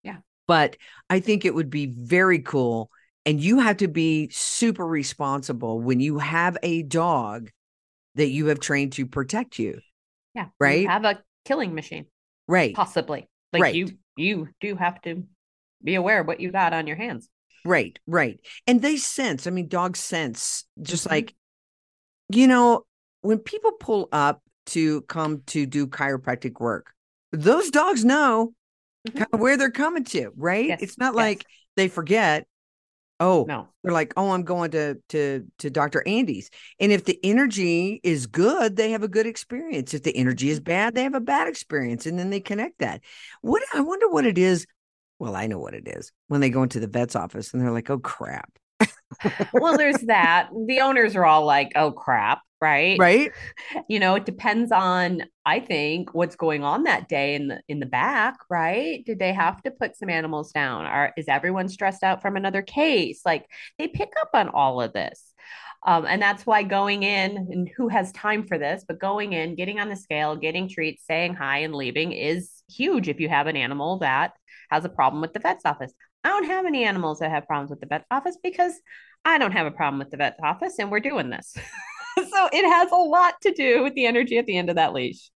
Yeah. 0.02 0.18
but 0.46 0.76
i 1.08 1.20
think 1.20 1.46
it 1.46 1.54
would 1.54 1.70
be 1.70 1.86
very 1.86 2.40
cool 2.40 2.90
and 3.24 3.40
you 3.40 3.60
have 3.60 3.78
to 3.78 3.88
be 3.88 4.28
super 4.30 4.86
responsible 4.86 5.80
when 5.80 6.00
you 6.00 6.18
have 6.18 6.58
a 6.62 6.82
dog 6.82 7.50
that 8.16 8.28
you 8.28 8.46
have 8.46 8.60
trained 8.60 8.92
to 8.94 9.06
protect 9.06 9.58
you 9.58 9.80
yeah. 10.34 10.46
Right. 10.60 10.82
you 10.82 10.88
have 10.88 11.04
a 11.04 11.22
killing 11.44 11.74
machine, 11.74 12.06
right 12.48 12.74
possibly. 12.74 13.28
Like 13.52 13.62
Right. 13.62 13.74
you 13.74 13.88
you 14.16 14.48
do 14.60 14.74
have 14.76 15.00
to 15.02 15.24
be 15.82 15.94
aware 15.94 16.20
of 16.20 16.26
what 16.26 16.40
you 16.40 16.50
got 16.50 16.72
on 16.72 16.86
your 16.86 16.96
hands. 16.96 17.28
Right, 17.64 17.98
right. 18.06 18.38
And 18.66 18.80
they 18.82 18.96
sense, 18.96 19.46
I 19.46 19.50
mean, 19.50 19.68
dogs 19.68 20.00
sense, 20.00 20.64
just 20.82 21.06
Mhm. 21.06 21.10
like, 21.10 21.34
you 22.28 22.46
know, 22.48 22.84
when 23.22 23.38
people 23.38 23.72
pull 23.72 24.08
up 24.12 24.42
to 24.66 25.02
come 25.02 25.42
to 25.46 25.66
do 25.66 25.86
chiropractic 25.86 26.60
work, 26.60 26.92
those 27.32 27.70
dogs 27.70 28.04
know 28.04 28.52
Mhm. 29.08 29.16
kind 29.18 29.28
of 29.32 29.40
where 29.40 29.56
they're 29.56 29.70
coming 29.70 30.04
to, 30.04 30.32
right? 30.36 30.66
Yes, 30.66 30.82
It's 30.82 30.98
not 30.98 31.14
yes. 31.14 31.16
like 31.16 31.46
they 31.76 31.88
forget, 31.88 32.46
oh, 33.20 33.44
No. 33.48 33.68
they're 33.82 33.92
like, 33.92 34.12
oh, 34.16 34.30
I'm 34.30 34.42
going 34.44 34.70
to 34.72 34.96
to 35.10 35.44
to 35.58 35.70
Dr. 35.70 36.02
Andi's. 36.06 36.50
And 36.80 36.92
if 36.92 37.04
the 37.04 37.18
energy 37.24 38.00
is 38.02 38.26
good, 38.26 38.76
they 38.76 38.90
have 38.90 39.02
a 39.02 39.08
good 39.08 39.26
experience. 39.26 39.94
If 39.94 40.02
the 40.02 40.16
energy 40.16 40.50
is 40.50 40.60
bad, 40.60 40.94
they 40.94 41.04
have 41.04 41.14
a 41.14 41.20
bad 41.20 41.48
experience. 41.48 42.06
And 42.06 42.18
then 42.18 42.30
they 42.30 42.40
connect 42.40 42.78
that. 42.78 43.02
What 43.40 43.62
I 43.74 43.80
wonder 43.80 44.08
what 44.08 44.26
it 44.26 44.38
is. 44.38 44.66
Well, 45.18 45.34
I 45.34 45.46
know 45.46 45.58
what 45.58 45.72
it 45.74 45.88
is 45.88 46.12
when 46.28 46.40
they 46.42 46.50
go 46.50 46.62
into 46.62 46.78
the 46.78 46.86
vet's 46.88 47.16
office 47.16 47.52
and 47.54 47.62
they're 47.62 47.70
like, 47.70 47.88
oh 47.90 47.98
crap. 47.98 48.50
Well, 49.52 49.78
there's 49.78 49.98
that. 50.02 50.48
The 50.66 50.80
owners 50.80 51.16
are 51.16 51.24
all 51.24 51.46
like, 51.46 51.72
"Oh 51.76 51.92
crap," 51.92 52.40
right? 52.60 52.98
Right? 52.98 53.32
You 53.88 54.00
know, 54.00 54.14
it 54.14 54.24
depends 54.24 54.72
on 54.72 55.22
I 55.44 55.60
think 55.60 56.14
what's 56.14 56.36
going 56.36 56.64
on 56.64 56.84
that 56.84 57.08
day 57.08 57.34
in 57.34 57.48
the 57.48 57.60
in 57.68 57.80
the 57.80 57.86
back, 57.86 58.36
right? 58.50 59.04
Did 59.04 59.18
they 59.18 59.32
have 59.32 59.62
to 59.62 59.70
put 59.70 59.96
some 59.96 60.10
animals 60.10 60.52
down? 60.52 60.86
Or 60.86 61.12
is 61.16 61.26
everyone 61.28 61.68
stressed 61.68 62.02
out 62.02 62.22
from 62.22 62.36
another 62.36 62.62
case? 62.62 63.20
Like 63.24 63.46
they 63.78 63.88
pick 63.88 64.12
up 64.20 64.30
on 64.34 64.48
all 64.48 64.80
of 64.80 64.92
this. 64.92 65.22
Um, 65.84 66.04
and 66.04 66.20
that's 66.20 66.44
why 66.44 66.64
going 66.64 67.04
in, 67.04 67.36
and 67.36 67.70
who 67.76 67.86
has 67.88 68.10
time 68.10 68.44
for 68.44 68.58
this, 68.58 68.84
but 68.86 68.98
going 68.98 69.34
in, 69.34 69.54
getting 69.54 69.78
on 69.78 69.88
the 69.88 69.94
scale, 69.94 70.34
getting 70.34 70.68
treats, 70.68 71.04
saying 71.06 71.34
hi, 71.34 71.58
and 71.58 71.74
leaving 71.74 72.10
is 72.10 72.50
huge 72.68 73.08
if 73.08 73.20
you 73.20 73.28
have 73.28 73.46
an 73.46 73.56
animal 73.56 73.98
that 74.00 74.32
has 74.70 74.84
a 74.84 74.88
problem 74.88 75.20
with 75.20 75.32
the 75.32 75.38
vet's 75.38 75.64
office. 75.64 75.92
I 76.24 76.30
don't 76.30 76.46
have 76.46 76.66
any 76.66 76.84
animals 76.84 77.20
that 77.20 77.30
have 77.30 77.46
problems 77.46 77.70
with 77.70 77.80
the 77.80 77.86
vet's 77.86 78.06
office 78.10 78.36
because 78.42 78.74
I 79.24 79.38
don't 79.38 79.52
have 79.52 79.66
a 79.66 79.70
problem 79.70 80.00
with 80.00 80.10
the 80.10 80.16
vet's 80.16 80.40
office 80.42 80.74
and 80.80 80.90
we're 80.90 80.98
doing 80.98 81.30
this. 81.30 81.54
so 82.30 82.48
it 82.52 82.68
has 82.68 82.90
a 82.90 82.96
lot 82.96 83.34
to 83.42 83.52
do 83.52 83.82
with 83.82 83.94
the 83.94 84.06
energy 84.06 84.38
at 84.38 84.46
the 84.46 84.56
end 84.56 84.70
of 84.70 84.76
that 84.76 84.92
leash. 84.92 85.30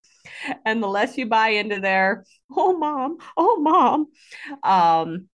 And 0.66 0.82
the 0.82 0.88
less 0.88 1.18
you 1.18 1.26
buy 1.26 1.50
into 1.50 1.80
their, 1.80 2.26
oh, 2.56 2.78
mom, 2.78 3.18
oh, 3.36 3.60
mom, 3.60 4.08
um, 4.64 5.28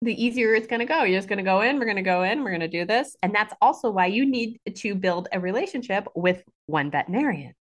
the 0.00 0.24
easier 0.24 0.54
it's 0.54 0.66
going 0.66 0.80
to 0.80 0.86
go. 0.86 1.02
You're 1.02 1.18
just 1.18 1.28
going 1.28 1.38
to 1.38 1.42
go 1.44 1.60
in, 1.60 1.78
we're 1.78 1.84
going 1.84 1.96
to 1.96 2.02
go 2.02 2.22
in, 2.22 2.42
we're 2.42 2.50
going 2.50 2.60
to 2.60 2.68
do 2.68 2.84
this. 2.84 3.16
And 3.22 3.34
that's 3.34 3.52
also 3.60 3.90
why 3.90 4.06
you 4.06 4.26
need 4.26 4.60
to 4.76 4.94
build 4.94 5.28
a 5.32 5.40
relationship 5.40 6.06
with 6.14 6.42
one 6.66 6.90
veterinarian. 6.90 7.54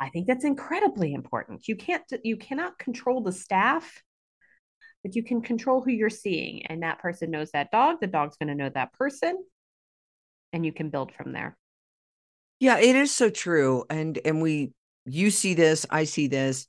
I 0.00 0.08
think 0.10 0.26
that's 0.26 0.44
incredibly 0.44 1.14
important. 1.14 1.68
You 1.68 1.76
can't 1.76 2.02
you 2.22 2.36
cannot 2.36 2.78
control 2.78 3.22
the 3.22 3.32
staff, 3.32 4.02
but 5.02 5.16
you 5.16 5.22
can 5.22 5.40
control 5.40 5.82
who 5.82 5.90
you're 5.90 6.10
seeing 6.10 6.66
and 6.66 6.82
that 6.82 6.98
person 6.98 7.30
knows 7.30 7.50
that 7.52 7.70
dog, 7.70 8.00
the 8.00 8.06
dog's 8.06 8.36
going 8.36 8.48
to 8.48 8.54
know 8.54 8.70
that 8.70 8.92
person 8.92 9.42
and 10.52 10.66
you 10.66 10.72
can 10.72 10.90
build 10.90 11.12
from 11.12 11.32
there. 11.32 11.56
Yeah, 12.58 12.78
it 12.78 12.96
is 12.96 13.14
so 13.14 13.28
true. 13.30 13.84
And 13.90 14.18
and 14.24 14.40
we 14.42 14.72
you 15.04 15.30
see 15.30 15.54
this, 15.54 15.86
I 15.90 16.04
see 16.04 16.26
this. 16.26 16.66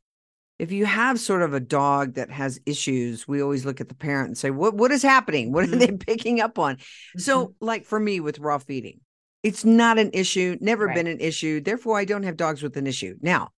If 0.60 0.72
you 0.72 0.86
have 0.86 1.20
sort 1.20 1.44
of 1.44 1.54
a 1.54 1.60
dog 1.60 2.16
that 2.16 2.32
has 2.32 2.60
issues, 2.66 3.28
we 3.28 3.42
always 3.42 3.66
look 3.66 3.80
at 3.80 3.90
the 3.90 3.96
parent 3.96 4.28
and 4.30 4.38
say, 4.38 4.50
What 4.52 4.74
what 4.76 4.92
is 4.92 5.04
happening? 5.04 5.52
What 5.54 5.64
are 5.66 5.68
Mhm. 5.68 5.80
they 5.80 5.92
picking 5.92 6.42
up 6.42 6.60
on? 6.60 6.78
So, 7.18 7.56
like 7.62 7.86
for 7.86 8.00
me 8.00 8.20
with 8.20 8.40
raw 8.40 8.58
feeding, 8.58 9.02
it's 9.44 9.64
not 9.64 9.98
an 10.00 10.12
issue, 10.14 10.58
never 10.62 10.88
Right. 10.88 10.96
been 10.96 11.08
an 11.08 11.20
issue. 11.20 11.62
Therefore, 11.62 11.98
I 11.98 12.06
don't 12.06 12.24
have 12.24 12.38
dogs 12.38 12.62
with 12.64 12.76
an 12.78 12.88
issue. 12.88 13.16
Now, 13.22 13.52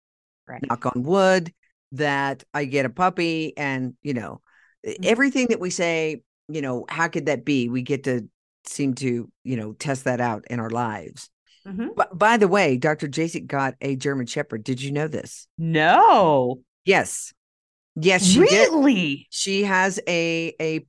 Right. 0.47 0.63
knock 0.69 0.87
on 0.87 1.03
wood, 1.05 1.53
that 1.93 2.45
I 2.53 2.67
get 2.67 2.85
a 2.85 2.91
puppy 2.91 3.57
and, 3.57 3.95
you 4.03 4.13
know, 4.13 4.43
Mhm. 4.87 5.05
everything 5.05 5.47
that 5.49 5.61
we 5.61 5.71
say, 5.71 6.23
you 6.49 6.61
know, 6.61 6.85
how 6.89 7.09
could 7.09 7.27
that 7.27 7.45
be? 7.45 7.69
We 7.69 7.83
get 7.83 8.05
to 8.05 8.29
seem 8.67 8.95
to, 8.97 9.31
you 9.45 9.57
know, 9.57 9.73
test 9.73 10.05
that 10.05 10.21
out 10.21 10.45
in 10.51 10.61
our 10.61 10.69
lives. 10.71 11.31
Mhm. 11.69 11.89
But 11.97 12.17
by 12.19 12.37
the 12.37 12.49
way, 12.49 12.77
Dr. 12.77 13.09
Jasek 13.09 13.47
got 13.47 13.75
a 13.81 13.95
German 13.97 14.27
Shepherd. 14.27 14.65
Did 14.65 14.81
you 14.83 14.91
know 14.93 15.09
this? 15.09 15.47
No. 15.59 16.61
Yes. 16.85 17.33
Yes, 17.97 18.25
she 18.25 18.41
did. 18.41 18.73
really? 18.73 19.27
She 19.31 19.65
has 19.65 20.01
a 20.09 20.55
a 20.61 20.87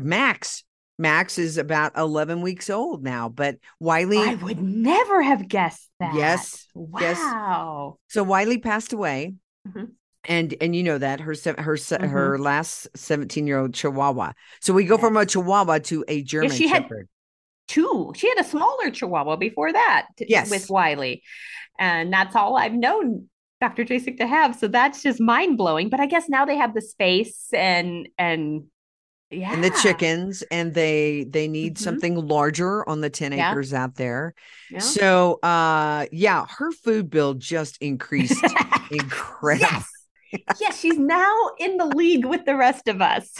Max 0.00 0.62
Max 0.98 1.38
is 1.38 1.58
about 1.58 1.96
11 1.96 2.40
weeks 2.40 2.70
old 2.70 3.02
now, 3.04 3.28
but 3.28 3.56
Wiley, 3.80 4.16
I 4.18 4.34
would 4.36 4.62
never 4.62 5.20
have 5.22 5.46
guessed 5.48 5.90
that. 6.00 6.14
Yes, 6.14 6.66
yes. 7.00 7.18
Wow. 7.18 7.98
so 8.08 8.22
Wiley 8.22 8.58
passed 8.58 8.92
away. 8.94 9.34
Mhm. 9.68 9.90
And 10.24 10.54
and 10.60 10.74
you 10.74 10.82
know 10.82 10.96
that 10.98 11.20
her 11.20 11.34
her 11.58 11.76
Mhm. 11.76 12.08
her 12.10 12.38
last 12.38 12.88
17 12.96 13.46
year 13.46 13.58
old 13.58 13.74
Chihuahua. 13.74 14.32
So 14.60 14.72
we 14.72 14.84
go 14.84 14.96
from 14.96 15.16
a 15.16 15.26
Chihuahua 15.26 15.78
to 15.80 16.04
a 16.08 16.22
German 16.22 16.50
she 16.50 16.66
had- 16.68 16.84
Shepherd. 16.84 17.08
Two. 17.68 18.12
She 18.16 18.28
had 18.28 18.38
a 18.40 18.44
smaller 18.44 18.90
Chihuahua 18.90 19.36
before 19.36 19.72
that. 19.72 20.06
Yes. 20.18 20.50
With 20.50 20.70
Wiley. 20.70 21.22
And 21.78 22.12
that's 22.12 22.34
all 22.36 22.56
I've 22.56 22.72
known 22.72 23.28
Dr. 23.60 23.84
Jasek 23.84 24.18
to 24.18 24.26
have. 24.26 24.56
So 24.56 24.68
that's 24.68 25.02
just 25.02 25.20
mind 25.20 25.58
blowing. 25.58 25.88
But 25.88 26.00
I 26.00 26.06
guess 26.06 26.28
now 26.28 26.44
they 26.44 26.56
have 26.56 26.74
the 26.74 26.80
space 26.80 27.46
and 27.52 28.08
and 28.18 28.64
yeah. 29.30 29.52
and 29.52 29.64
the 29.64 29.70
chickens 29.82 30.42
and 30.50 30.72
they 30.72 31.26
they 31.28 31.48
need 31.48 31.74
Mhm. 31.74 31.80
something 31.80 32.14
larger 32.28 32.88
on 32.88 33.00
the 33.00 33.10
10 33.10 33.32
Yeah. 33.32 33.50
acres 33.50 33.74
out 33.74 33.96
there 33.96 34.34
Yeah. 34.70 34.78
so 34.78 35.40
uh 35.42 36.06
yeah 36.12 36.46
her 36.48 36.70
food 36.70 37.10
bill 37.10 37.34
just 37.34 37.76
increased 37.82 38.40
incredibly 38.92 39.66
Yes. 40.32 40.50
yes, 40.60 40.80
she's 40.80 40.98
now 40.98 41.34
in 41.58 41.76
the 41.76 41.86
league 41.86 42.24
with 42.24 42.44
the 42.44 42.56
rest 42.56 42.86
of 42.88 43.00
us. 43.02 43.32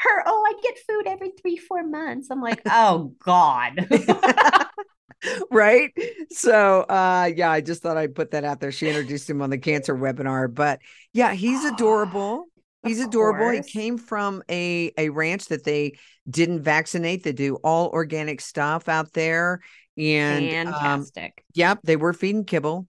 Her, 0.00 0.22
oh, 0.26 0.44
I 0.46 0.60
get 0.62 0.78
food 0.86 1.06
every 1.06 1.30
three, 1.40 1.56
four 1.56 1.84
months. 1.84 2.28
I'm 2.30 2.40
like, 2.42 2.62
oh 2.66 3.14
God. 3.24 3.88
right 5.50 5.92
so 6.30 6.82
uh 6.82 7.28
yeah 7.34 7.50
i 7.50 7.60
just 7.60 7.82
thought 7.82 7.96
i'd 7.96 8.14
put 8.14 8.30
that 8.30 8.44
out 8.44 8.60
there 8.60 8.70
she 8.70 8.86
introduced 8.86 9.28
him 9.28 9.42
on 9.42 9.50
the 9.50 9.58
cancer 9.58 9.96
webinar 9.96 10.52
but 10.52 10.78
yeah 11.12 11.32
he's 11.32 11.64
adorable 11.64 12.46
he's 12.84 13.00
adorable 13.00 13.50
he 13.50 13.60
came 13.60 13.98
from 13.98 14.42
a 14.48 14.92
a 14.96 15.08
ranch 15.08 15.46
that 15.46 15.64
they 15.64 15.92
didn't 16.30 16.62
vaccinate 16.62 17.24
they 17.24 17.32
do 17.32 17.56
all 17.64 17.88
organic 17.88 18.40
stuff 18.40 18.88
out 18.88 19.12
there 19.12 19.60
and 19.96 20.48
um 20.52 21.00
Fantastic. 21.00 21.44
yep 21.54 21.80
they 21.82 21.96
were 21.96 22.12
feeding 22.12 22.44
kibble 22.44 22.86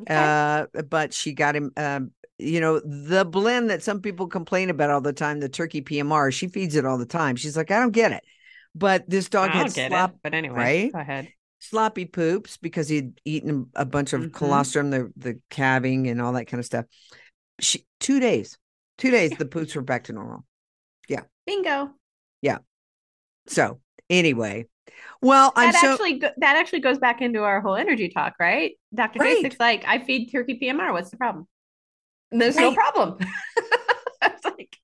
Okay. 0.00 0.14
uh 0.14 0.66
but 0.88 1.14
she 1.14 1.32
got 1.32 1.54
him 1.54 1.70
um 1.76 2.10
you 2.38 2.60
know 2.60 2.80
the 2.80 3.24
blend 3.24 3.70
that 3.70 3.82
some 3.82 4.00
people 4.00 4.26
complain 4.28 4.70
about 4.70 4.90
all 4.90 5.00
the 5.00 5.12
time 5.12 5.40
the 5.40 5.48
turkey 5.48 5.82
pmr 5.82 6.32
she 6.32 6.46
feeds 6.48 6.76
it 6.76 6.86
all 6.86 6.98
the 6.98 7.06
time 7.06 7.36
she's 7.36 7.56
like 7.56 7.70
i 7.70 7.78
don't 7.80 7.90
get 7.92 8.12
it 8.12 8.22
but 8.74 9.08
this 9.10 9.28
dog 9.28 9.50
I 9.50 9.56
had 9.56 9.72
slop, 9.72 10.10
it, 10.10 10.16
but 10.22 10.34
anyway, 10.34 10.54
right? 10.54 10.92
go 10.92 11.00
ahead. 11.00 11.28
sloppy 11.58 12.04
poops 12.04 12.56
because 12.56 12.88
he'd 12.88 13.20
eaten 13.24 13.70
a 13.74 13.84
bunch 13.84 14.12
of 14.12 14.20
Mhm. 14.22 14.32
colostrum 14.32 14.90
the 14.90 15.12
the 15.16 15.40
calving 15.50 16.06
and 16.08 16.22
all 16.22 16.34
that 16.34 16.44
kind 16.46 16.60
of 16.60 16.64
stuff 16.66 16.84
she 17.60 17.84
two 17.98 18.20
days 18.20 18.56
two 18.98 19.10
days 19.10 19.32
the 19.32 19.46
poops 19.46 19.74
were 19.74 19.82
back 19.82 20.04
to 20.04 20.12
normal 20.12 20.44
Yeah. 21.08 21.22
Bingo. 21.46 21.90
Yeah. 22.42 22.58
So 23.48 23.80
anyway 24.08 24.66
well 25.20 25.52
i'm 25.56 25.72
so 25.72 25.92
actually 25.92 26.18
that 26.18 26.56
actually 26.56 26.80
goes 26.80 26.98
back 26.98 27.20
into 27.20 27.42
our 27.42 27.60
whole 27.60 27.76
energy 27.76 28.08
talk, 28.08 28.34
right? 28.38 28.72
Dr. 28.94 29.18
Right. 29.18 29.44
Jasek's 29.44 29.60
like, 29.60 29.84
I 29.86 29.98
feed 29.98 30.30
turkey 30.30 30.58
PMR. 30.62 30.92
What's 30.92 31.10
the 31.10 31.16
problem? 31.16 31.46
And 32.30 32.40
there's 32.40 32.56
no 32.56 32.72
problem. 32.72 33.18
like, 34.44 34.76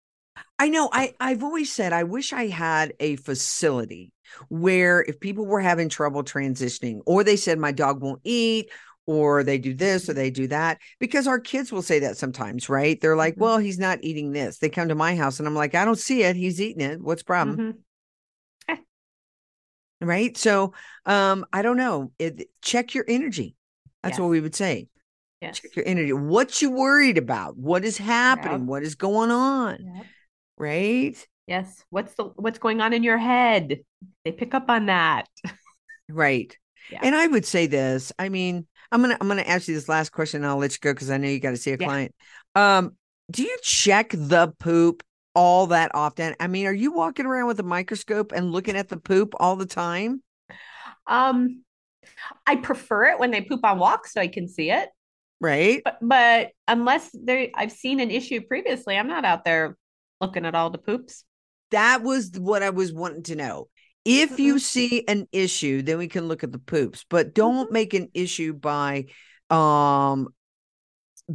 I 0.59 0.69
know. 0.69 0.89
I 0.93 1.15
I've 1.21 1.43
always 1.43 1.73
said 1.73 1.93
I 1.93 2.05
wish 2.05 2.33
I 2.33 2.47
had 2.47 2.95
a 3.01 3.17
facility 3.17 4.13
where 4.49 5.03
if 5.03 5.21
people 5.21 5.47
were 5.47 5.61
having 5.61 5.89
trouble 5.89 6.23
transitioning, 6.25 7.01
or 7.07 7.23
they 7.25 7.37
said 7.37 7.59
my 7.59 7.73
dog 7.73 8.03
won't 8.03 8.21
eat, 8.25 8.71
or 9.07 9.43
they 9.45 9.59
do 9.59 9.75
this 9.75 10.09
or 10.09 10.15
they 10.15 10.31
do 10.31 10.47
that, 10.49 10.79
because 10.99 11.27
our 11.27 11.39
kids 11.39 11.71
will 11.71 11.83
say 11.83 11.99
that 12.01 12.17
sometimes, 12.17 12.69
right? 12.69 13.01
They're 13.01 13.17
like, 13.17 13.35
Mhm. 13.35 13.41
"Well, 13.41 13.59
he's 13.59 13.79
not 13.79 13.99
eating 14.03 14.33
this." 14.33 14.59
They 14.59 14.71
come 14.71 14.89
to 14.89 14.95
my 14.95 15.15
house, 15.17 15.39
and 15.39 15.47
I'm 15.47 15.55
like, 15.55 15.75
"I 15.75 15.85
don't 15.85 15.99
see 15.99 16.23
it. 16.23 16.37
He's 16.37 16.61
eating 16.61 16.83
it. 16.83 17.01
What's 17.01 17.23
the 17.23 17.27
problem?" 17.27 17.59
mhm. 17.59 17.75
Right? 20.01 20.37
So, 20.37 20.75
um, 21.07 21.47
I 21.53 21.63
don't 21.63 21.77
know. 21.77 22.13
It, 22.19 22.49
check 22.61 22.95
your 22.95 23.05
energy. 23.09 23.57
That's 24.03 24.19
what 24.19 24.29
we 24.29 24.41
would 24.41 24.55
say. 24.55 24.89
Yes. 25.45 25.61
Check 25.61 25.77
your 25.77 25.87
energy. 25.87 26.13
What 26.13 26.61
you 26.61 26.71
worried 26.71 27.19
about? 27.19 27.57
What 27.57 27.85
is 27.85 27.97
happening? 27.97 28.61
Yep. 28.61 28.69
What 28.69 28.83
is 28.83 28.95
going 28.95 29.31
on? 29.31 29.79
Yep. 29.81 30.07
Right? 30.59 31.29
Yes. 31.47 31.85
What's 31.91 32.15
the 32.15 32.25
what's 32.37 32.59
going 32.59 32.81
on 32.81 32.93
in 32.93 33.03
your 33.03 33.19
head? 33.19 33.81
They 34.25 34.33
pick 34.33 34.55
up 34.55 34.69
on 34.69 34.87
that. 34.87 35.29
Right. 36.09 36.57
Yeah. 36.91 37.01
And 37.03 37.15
I 37.15 37.27
would 37.27 37.47
say 37.47 37.67
this. 37.67 38.13
I 38.19 38.29
mean, 38.29 38.67
I'm 38.93 39.01
gonna 39.01 39.17
I'm 39.21 39.29
gonna 39.29 39.43
ask 39.43 39.69
you 39.69 39.75
this 39.75 39.89
last 39.89 40.13
question 40.13 40.43
and 40.43 40.51
I'll 40.51 40.59
let 40.59 40.73
you 40.73 40.79
go 40.81 40.93
because 40.93 41.11
I 41.11 41.17
know 41.17 41.29
you 41.29 41.41
got 41.41 41.51
to 41.51 41.57
see 41.57 41.73
a 41.73 41.79
Yeah. 41.79 41.87
client. 41.87 42.15
Um, 42.55 42.97
do 43.31 43.43
you 43.43 43.57
check 43.63 44.11
the 44.11 44.53
poop 44.59 45.03
all 45.35 45.69
that 45.69 45.91
often? 45.95 46.35
I 46.39 46.47
mean, 46.47 46.67
are 46.67 46.73
you 46.73 46.93
walking 46.93 47.27
around 47.27 47.47
with 47.47 47.59
a 47.59 47.65
microscope 47.65 48.33
and 48.33 48.53
looking 48.53 48.77
at 48.77 48.89
the 48.89 48.99
poop 48.99 49.35
all 49.41 49.57
the 49.57 49.67
time? 49.67 50.23
Um, 51.07 51.65
I 52.47 52.57
prefer 52.57 53.07
it 53.07 53.19
when 53.19 53.31
they 53.31 53.41
poop 53.41 53.65
on 53.65 53.79
walks 53.79 54.13
so 54.13 54.21
I 54.21 54.29
can 54.29 54.47
see 54.47 54.71
it. 54.71 54.91
Right. 55.41 55.83
But 55.85 55.99
but 56.01 56.51
unless 56.69 57.11
there 57.13 57.49
I've 57.55 57.73
seen 57.73 58.01
an 58.01 58.11
issue 58.11 58.41
previously, 58.41 58.97
I'm 58.97 59.09
not 59.09 59.25
out 59.25 59.45
there 59.45 59.77
looking 60.21 60.47
at 60.47 60.55
all 60.55 60.71
the 60.71 60.79
poops. 60.79 61.25
That 61.71 62.03
was 62.03 62.31
what 62.39 62.63
I 62.63 62.71
was 62.71 62.93
wanting 62.93 63.25
to 63.25 63.37
know. 63.37 63.69
If 64.05 64.39
you 64.39 64.57
Mhm. 64.57 64.61
see 64.61 65.05
an 65.09 65.27
issue, 65.33 65.83
then 65.83 65.99
we 65.99 66.09
can 66.09 66.29
look 66.29 66.45
at 66.45 66.53
the 66.53 66.59
poops, 66.59 67.05
but 67.09 67.35
don't 67.35 67.73
make 67.73 67.95
an 67.95 68.11
issue 68.15 68.53
by 68.53 69.07
um 69.51 70.29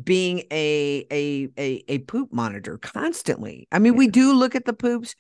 being 0.04 0.44
a 0.52 1.06
a 1.12 1.50
a 1.58 1.84
a 1.88 1.98
poop 2.00 2.32
monitor 2.32 2.78
constantly. 2.78 3.68
I 3.72 3.80
mean, 3.80 3.96
we 3.96 4.08
do 4.08 4.34
look 4.34 4.56
at 4.56 4.66
the 4.66 4.74
poops, 4.74 5.16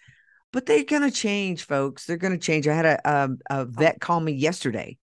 but 0.53 0.67
they're 0.67 0.85
gonna 0.85 1.11
change, 1.11 1.65
folks. 1.65 2.05
They're 2.05 2.17
gonna 2.17 2.37
change. 2.37 2.67
I 2.67 2.75
had 2.75 2.85
a 2.85 3.01
a, 3.09 3.29
a 3.51 3.65
vet 3.65 4.01
call 4.01 4.21
me 4.21 4.33
yesterday 4.33 4.98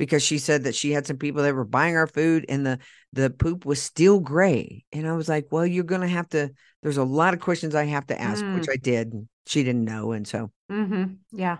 because 0.00 0.24
she 0.24 0.38
said 0.38 0.64
that 0.64 0.74
she 0.74 0.92
had 0.92 1.06
some 1.06 1.18
people 1.18 1.44
that 1.44 1.54
were 1.54 1.64
buying 1.64 1.96
our 1.96 2.08
food 2.08 2.46
and 2.48 2.66
the 2.66 2.80
the 3.12 3.30
poop 3.30 3.66
was 3.66 3.82
still 3.82 4.20
gray. 4.20 4.84
And 4.92 5.06
I 5.06 5.12
was 5.12 5.28
like, 5.28 5.48
well, 5.52 5.66
you're 5.66 5.84
gonna 5.84 6.08
have 6.08 6.28
to. 6.30 6.50
There's 6.82 6.96
a 6.96 7.04
lot 7.04 7.34
of 7.34 7.40
questions 7.40 7.76
I 7.76 7.84
have 7.84 8.06
to 8.08 8.20
ask, 8.20 8.44
which 8.50 8.68
I 8.72 8.76
did. 8.76 9.28
She 9.46 9.62
didn't 9.64 9.84
know, 9.84 10.12
and 10.12 10.26
so 10.26 10.50
Mm-hmm. 10.72 11.14
Yeah. 11.38 11.58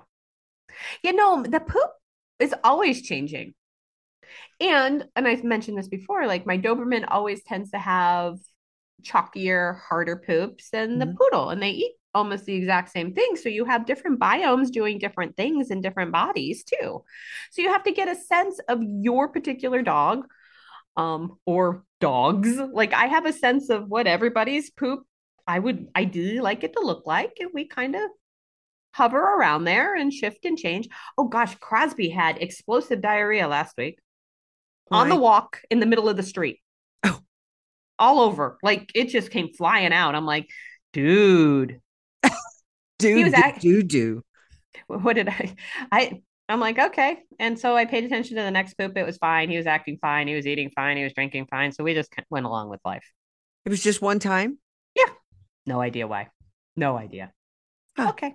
You 1.02 1.12
know, 1.12 1.42
the 1.42 1.60
poop 1.60 1.90
is 2.38 2.54
always 2.64 3.02
changing. 3.02 3.54
And 4.60 5.06
and 5.16 5.26
I've 5.26 5.44
mentioned 5.44 5.78
this 5.78 5.88
before, 5.88 6.26
like 6.26 6.46
my 6.46 6.58
Doberman 6.58 7.04
always 7.08 7.42
tends 7.42 7.70
to 7.70 7.78
have 7.78 8.38
chalkier, 9.02 9.78
harder 9.80 10.16
poops 10.16 10.70
than 10.70 10.98
the 10.98 11.06
Mhm. 11.06 11.16
poodle, 11.16 11.50
and 11.50 11.62
they 11.62 11.70
eat 11.70 11.94
almost 12.14 12.44
the 12.44 12.54
exact 12.54 12.90
same 12.90 13.14
thing. 13.14 13.36
So 13.36 13.48
you 13.48 13.64
have 13.64 13.86
different 13.86 14.20
biomes 14.20 14.70
doing 14.70 14.98
different 14.98 15.36
things 15.36 15.70
in 15.70 15.80
different 15.80 16.12
bodies 16.12 16.64
too. 16.64 17.04
So 17.50 17.62
you 17.62 17.68
have 17.68 17.84
to 17.84 17.92
get 17.92 18.08
a 18.08 18.14
sense 18.14 18.60
of 18.68 18.80
your 18.82 19.28
particular 19.28 19.82
dog 19.82 20.26
um 20.96 21.38
or 21.46 21.84
dogs. 22.00 22.56
Like 22.56 22.92
I 22.92 23.06
have 23.06 23.26
a 23.26 23.32
sense 23.32 23.70
of 23.70 23.88
what 23.88 24.06
everybody's 24.06 24.70
poop 24.70 25.04
I 25.46 25.58
would 25.58 25.88
ideally 25.96 26.40
like 26.40 26.62
it 26.62 26.74
to 26.74 26.80
look 26.80 27.06
like, 27.06 27.32
and 27.40 27.50
we 27.52 27.66
kind 27.66 27.96
of 27.96 28.02
hover 28.92 29.18
around 29.18 29.64
there 29.64 29.96
and 29.96 30.12
shift 30.12 30.44
and 30.44 30.56
change. 30.58 30.88
Oh 31.18 31.24
gosh, 31.28 31.56
Crosby 31.56 32.08
had 32.08 32.38
explosive 32.38 33.00
diarrhea 33.00 33.48
last 33.48 33.76
week 33.76 33.98
on 34.92 35.08
the 35.08 35.16
walk 35.16 35.60
in 35.70 35.80
the 35.80 35.86
middle 35.86 36.08
of 36.08 36.16
the 36.16 36.22
street. 36.22 36.60
Oh. 37.04 37.20
All 37.98 38.20
over. 38.20 38.58
Like 38.62 38.90
it 38.94 39.08
just 39.08 39.30
came 39.30 39.52
flying 39.52 39.92
out. 39.92 40.14
I'm 40.14 40.26
like, 40.26 40.48
dude, 40.92 41.80
do 43.00 43.22
was 43.24 43.32
do, 43.32 43.40
act- 43.40 43.60
do 43.60 43.82
do. 43.82 44.22
what 44.86 45.14
did 45.14 45.28
I 45.28 45.54
I 45.92 46.22
I'm 46.48 46.58
like, 46.58 46.78
okay. 46.80 47.18
And 47.38 47.56
so 47.58 47.76
I 47.76 47.84
paid 47.84 48.02
attention 48.02 48.36
to 48.36 48.42
the 48.42 48.50
next 48.50 48.74
poop. 48.74 48.96
It 48.96 49.06
was 49.06 49.16
fine. 49.18 49.48
He 49.50 49.56
was 49.56 49.66
acting 49.68 49.98
fine. 50.02 50.26
He 50.26 50.34
was 50.34 50.48
eating 50.48 50.70
fine. 50.74 50.96
He 50.96 51.04
was 51.04 51.12
drinking 51.12 51.46
fine. 51.48 51.70
So 51.70 51.84
we 51.84 51.94
just 51.94 52.12
went 52.28 52.44
along 52.44 52.70
with 52.70 52.80
life. 52.84 53.04
It 53.64 53.68
was 53.68 53.80
just 53.80 54.02
one 54.02 54.18
time. 54.18 54.58
Yeah. 54.96 55.04
No 55.64 55.80
idea 55.80 56.08
why. 56.08 56.28
No 56.76 56.96
idea. 56.96 57.30
Huh. 57.96 58.08
Okay. 58.10 58.34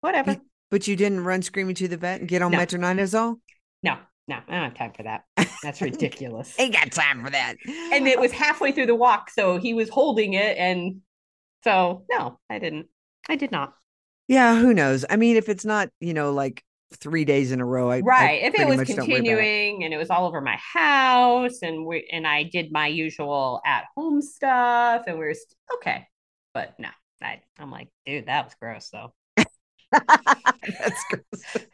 Whatever. 0.00 0.36
But 0.70 0.86
you 0.86 0.94
didn't 0.94 1.24
run 1.24 1.42
screaming 1.42 1.74
to 1.76 1.88
the 1.88 1.96
vet 1.96 2.20
and 2.20 2.28
get 2.28 2.40
on 2.40 2.52
No. 2.52 2.58
metronidazole? 2.58 3.36
No, 3.82 3.96
no, 4.28 4.36
I 4.48 4.52
don't 4.52 4.62
have 4.64 4.74
time 4.74 4.92
for 4.96 5.02
that. 5.02 5.22
That's 5.62 5.80
ridiculous. 5.90 6.54
Ain't 6.60 6.72
got 6.74 6.92
time 6.92 7.24
for 7.24 7.30
that. 7.30 7.56
and 7.66 8.06
it 8.06 8.20
was 8.20 8.30
halfway 8.30 8.70
through 8.72 8.86
the 8.86 8.94
walk, 8.94 9.30
so 9.30 9.58
he 9.58 9.74
was 9.74 9.88
holding 9.88 10.34
it, 10.34 10.56
and 10.56 11.00
so 11.64 12.04
no, 12.10 12.38
I 12.50 12.58
didn't. 12.60 12.86
I 13.28 13.34
did 13.36 13.50
not. 13.50 13.74
Yeah, 14.28 14.58
who 14.58 14.74
knows? 14.74 15.04
I 15.08 15.16
mean, 15.16 15.36
if 15.36 15.48
it's 15.48 15.64
not, 15.64 15.88
you 16.00 16.14
know, 16.14 16.32
like 16.32 16.64
three 16.94 17.24
days 17.24 17.52
in 17.52 17.60
a 17.60 17.64
row, 17.64 17.90
I 17.90 17.96
I 17.96 18.00
Right. 18.00 18.42
If 18.42 18.54
it 18.54 18.66
was 18.66 18.76
much 18.78 18.88
don't 18.88 18.98
worry 18.98 19.20
about 19.20 19.30
it. 19.30 19.34
continuing 19.34 19.84
and 19.84 19.94
it 19.94 19.96
was 19.96 20.10
all 20.10 20.26
over 20.26 20.40
my 20.40 20.56
house, 20.56 21.62
and 21.62 21.86
we 21.86 22.08
and 22.12 22.26
I 22.26 22.44
did 22.44 22.72
my 22.72 22.86
usual 22.86 23.60
at 23.64 23.84
home 23.96 24.20
stuff, 24.22 25.04
and 25.06 25.18
we 25.18 25.24
were 25.26 25.34
st- 25.34 25.56
okay, 25.74 26.06
but 26.54 26.78
no, 26.78 26.88
I 27.22 27.40
I'm 27.58 27.70
like, 27.70 27.88
dude, 28.04 28.26
that 28.26 28.44
was 28.44 28.54
gross 28.60 28.88
though. 28.90 29.12
That's 29.92 31.04
gross. 31.10 31.66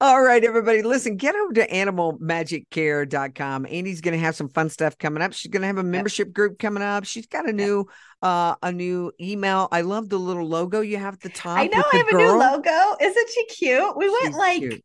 All 0.00 0.22
right, 0.22 0.42
everybody. 0.42 0.82
Listen, 0.82 1.16
get 1.16 1.34
over 1.34 1.52
to 1.54 1.68
animalmagiccare.com. 1.68 3.66
Andi's 3.66 4.00
going 4.00 4.12
to 4.12 4.20
have 4.24 4.34
some 4.34 4.48
fun 4.48 4.70
stuff 4.70 4.96
coming 4.98 5.22
up. 5.22 5.32
She's 5.32 5.50
going 5.50 5.60
to 5.62 5.66
have 5.66 5.78
a 5.78 5.82
membership 5.82 6.32
group 6.32 6.58
coming 6.58 6.82
up. 6.82 7.04
She's 7.04 7.26
got 7.26 7.48
a 7.48 7.52
new 7.52 7.86
uh 8.22 8.54
a 8.62 8.72
new 8.72 9.12
email. 9.20 9.68
I 9.72 9.80
love 9.82 10.08
the 10.08 10.18
little 10.18 10.46
logo 10.46 10.80
you 10.80 10.98
have 10.98 11.14
at 11.14 11.20
the 11.20 11.28
top. 11.28 11.58
I 11.58 11.66
know 11.66 11.82
I 11.92 11.96
have 11.96 12.08
a 12.08 12.16
new 12.16 12.38
logo. 12.38 12.96
Isn't 13.00 13.28
she 13.30 13.46
cute? 13.46 13.96
We 13.96 14.08
went 14.08 14.26
She's 14.26 14.36
like 14.36 14.58
cute. 14.60 14.84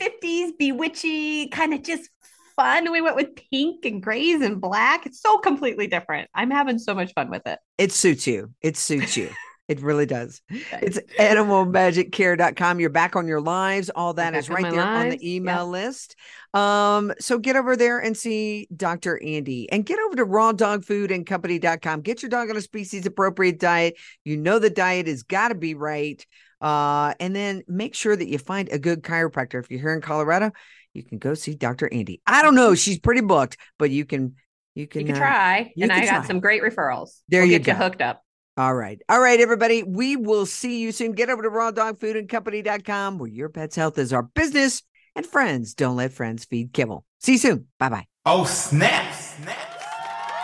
50s 0.00 0.52
bewitchy, 0.60 1.50
kind 1.50 1.74
of 1.74 1.82
just 1.82 2.08
fun. 2.56 2.90
We 2.90 3.00
went 3.00 3.16
with 3.16 3.36
pink 3.50 3.84
and 3.84 4.02
grays 4.02 4.40
and 4.40 4.60
black. 4.60 5.06
It's 5.06 5.20
so 5.20 5.38
completely 5.38 5.86
different. 5.86 6.30
I'm 6.34 6.50
having 6.50 6.78
so 6.78 6.94
much 6.94 7.12
fun 7.14 7.30
with 7.30 7.46
it. 7.46 7.58
It 7.78 7.92
suits 7.92 8.26
you. 8.26 8.52
It 8.62 8.76
suits 8.76 9.16
you. 9.16 9.30
It 9.66 9.80
really 9.80 10.04
does. 10.04 10.42
It's 10.82 10.98
animalmagiccare.com. 11.18 12.80
You're 12.80 12.90
back 12.90 13.16
on 13.16 13.26
your 13.26 13.40
lives. 13.40 13.88
All 13.88 14.12
that 14.14 14.34
is 14.34 14.50
right 14.50 14.70
there 14.70 14.82
on 14.82 15.08
the 15.08 15.34
email 15.36 15.66
list. 15.66 16.16
Um, 16.52 17.14
so 17.18 17.38
get 17.38 17.56
over 17.56 17.74
there 17.74 17.98
and 17.98 18.14
see 18.14 18.68
Dr. 18.76 19.18
Andi 19.24 19.66
and 19.72 19.86
get 19.86 19.98
over 20.00 20.16
to 20.16 20.26
rawdogfoodandcompany.com. 20.26 22.02
Get 22.02 22.22
your 22.22 22.28
dog 22.28 22.50
on 22.50 22.56
a 22.56 22.60
species 22.60 23.06
appropriate 23.06 23.58
diet. 23.58 23.96
You 24.24 24.36
know 24.36 24.58
the 24.58 24.68
diet 24.68 25.06
has 25.06 25.22
got 25.22 25.48
to 25.48 25.54
be 25.54 25.74
right. 25.74 26.24
Uh, 26.60 27.14
and 27.18 27.34
then 27.34 27.62
make 27.66 27.94
sure 27.94 28.14
that 28.14 28.28
you 28.28 28.38
find 28.38 28.68
a 28.70 28.78
good 28.78 29.02
chiropractor. 29.02 29.60
If 29.60 29.70
you're 29.70 29.80
here 29.80 29.94
in 29.94 30.00
Colorado, 30.00 30.52
you 30.92 31.02
can 31.02 31.18
go 31.18 31.34
see 31.34 31.54
Dr. 31.54 31.88
Andi. 31.88 32.20
I 32.26 32.42
don't 32.42 32.54
know, 32.54 32.74
she's 32.74 32.98
pretty 32.98 33.20
booked, 33.22 33.56
but 33.78 33.90
you 33.90 34.04
can 34.04 34.34
you 34.74 34.86
can, 34.88 35.02
You 35.02 35.06
can 35.08 35.16
uh, 35.16 35.18
try. 35.18 35.72
you 35.76 35.84
and 35.84 35.92
can 35.92 36.02
I 36.02 36.06
got 36.06 36.26
some 36.26 36.40
great 36.40 36.62
referrals. 36.62 37.20
There 37.28 37.42
We'll 37.42 37.52
you 37.52 37.58
get 37.60 37.68
you 37.68 37.74
hooked 37.74 38.02
up. 38.02 38.23
All 38.56 38.74
right. 38.74 39.00
All 39.08 39.20
right, 39.20 39.40
everybody. 39.40 39.82
We 39.82 40.14
will 40.16 40.46
see 40.46 40.80
you 40.80 40.92
soon. 40.92 41.12
Get 41.12 41.28
over 41.28 41.42
to 41.42 41.50
rawdogfoodandcompany.com 41.50 43.18
where 43.18 43.28
your 43.28 43.48
pet's 43.48 43.74
health 43.76 43.98
is 43.98 44.12
our 44.12 44.22
business 44.22 44.82
and 45.16 45.26
friends 45.26 45.74
don't 45.74 45.96
let 45.96 46.12
friends 46.12 46.44
feed 46.44 46.72
kibble. 46.72 47.04
See 47.20 47.32
you 47.32 47.38
soon. 47.38 47.66
Bye 47.78 47.88
bye. 47.88 48.06
Oh, 48.26 48.44
snap, 48.44 49.12
snap. 49.12 49.58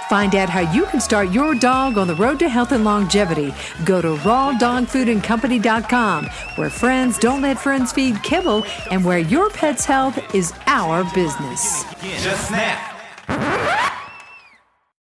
Find 0.08 0.34
out 0.34 0.48
how 0.48 0.72
you 0.72 0.86
can 0.86 1.00
start 1.00 1.30
your 1.30 1.54
dog 1.54 1.96
on 1.96 2.08
the 2.08 2.16
road 2.16 2.40
to 2.40 2.48
health 2.48 2.72
and 2.72 2.84
longevity. 2.84 3.54
Go 3.84 4.02
to 4.02 4.16
rawdogfoodandcompany.com, 4.16 6.24
where 6.56 6.70
friends 6.70 7.16
don't 7.16 7.42
let 7.42 7.60
friends 7.60 7.92
feed 7.92 8.20
kibble 8.24 8.64
and 8.90 9.04
where 9.04 9.20
your 9.20 9.50
pet's 9.50 9.84
health 9.84 10.34
is 10.34 10.52
our 10.66 11.04
business. 11.14 11.84
Just 12.02 12.48
snap. 12.48 13.96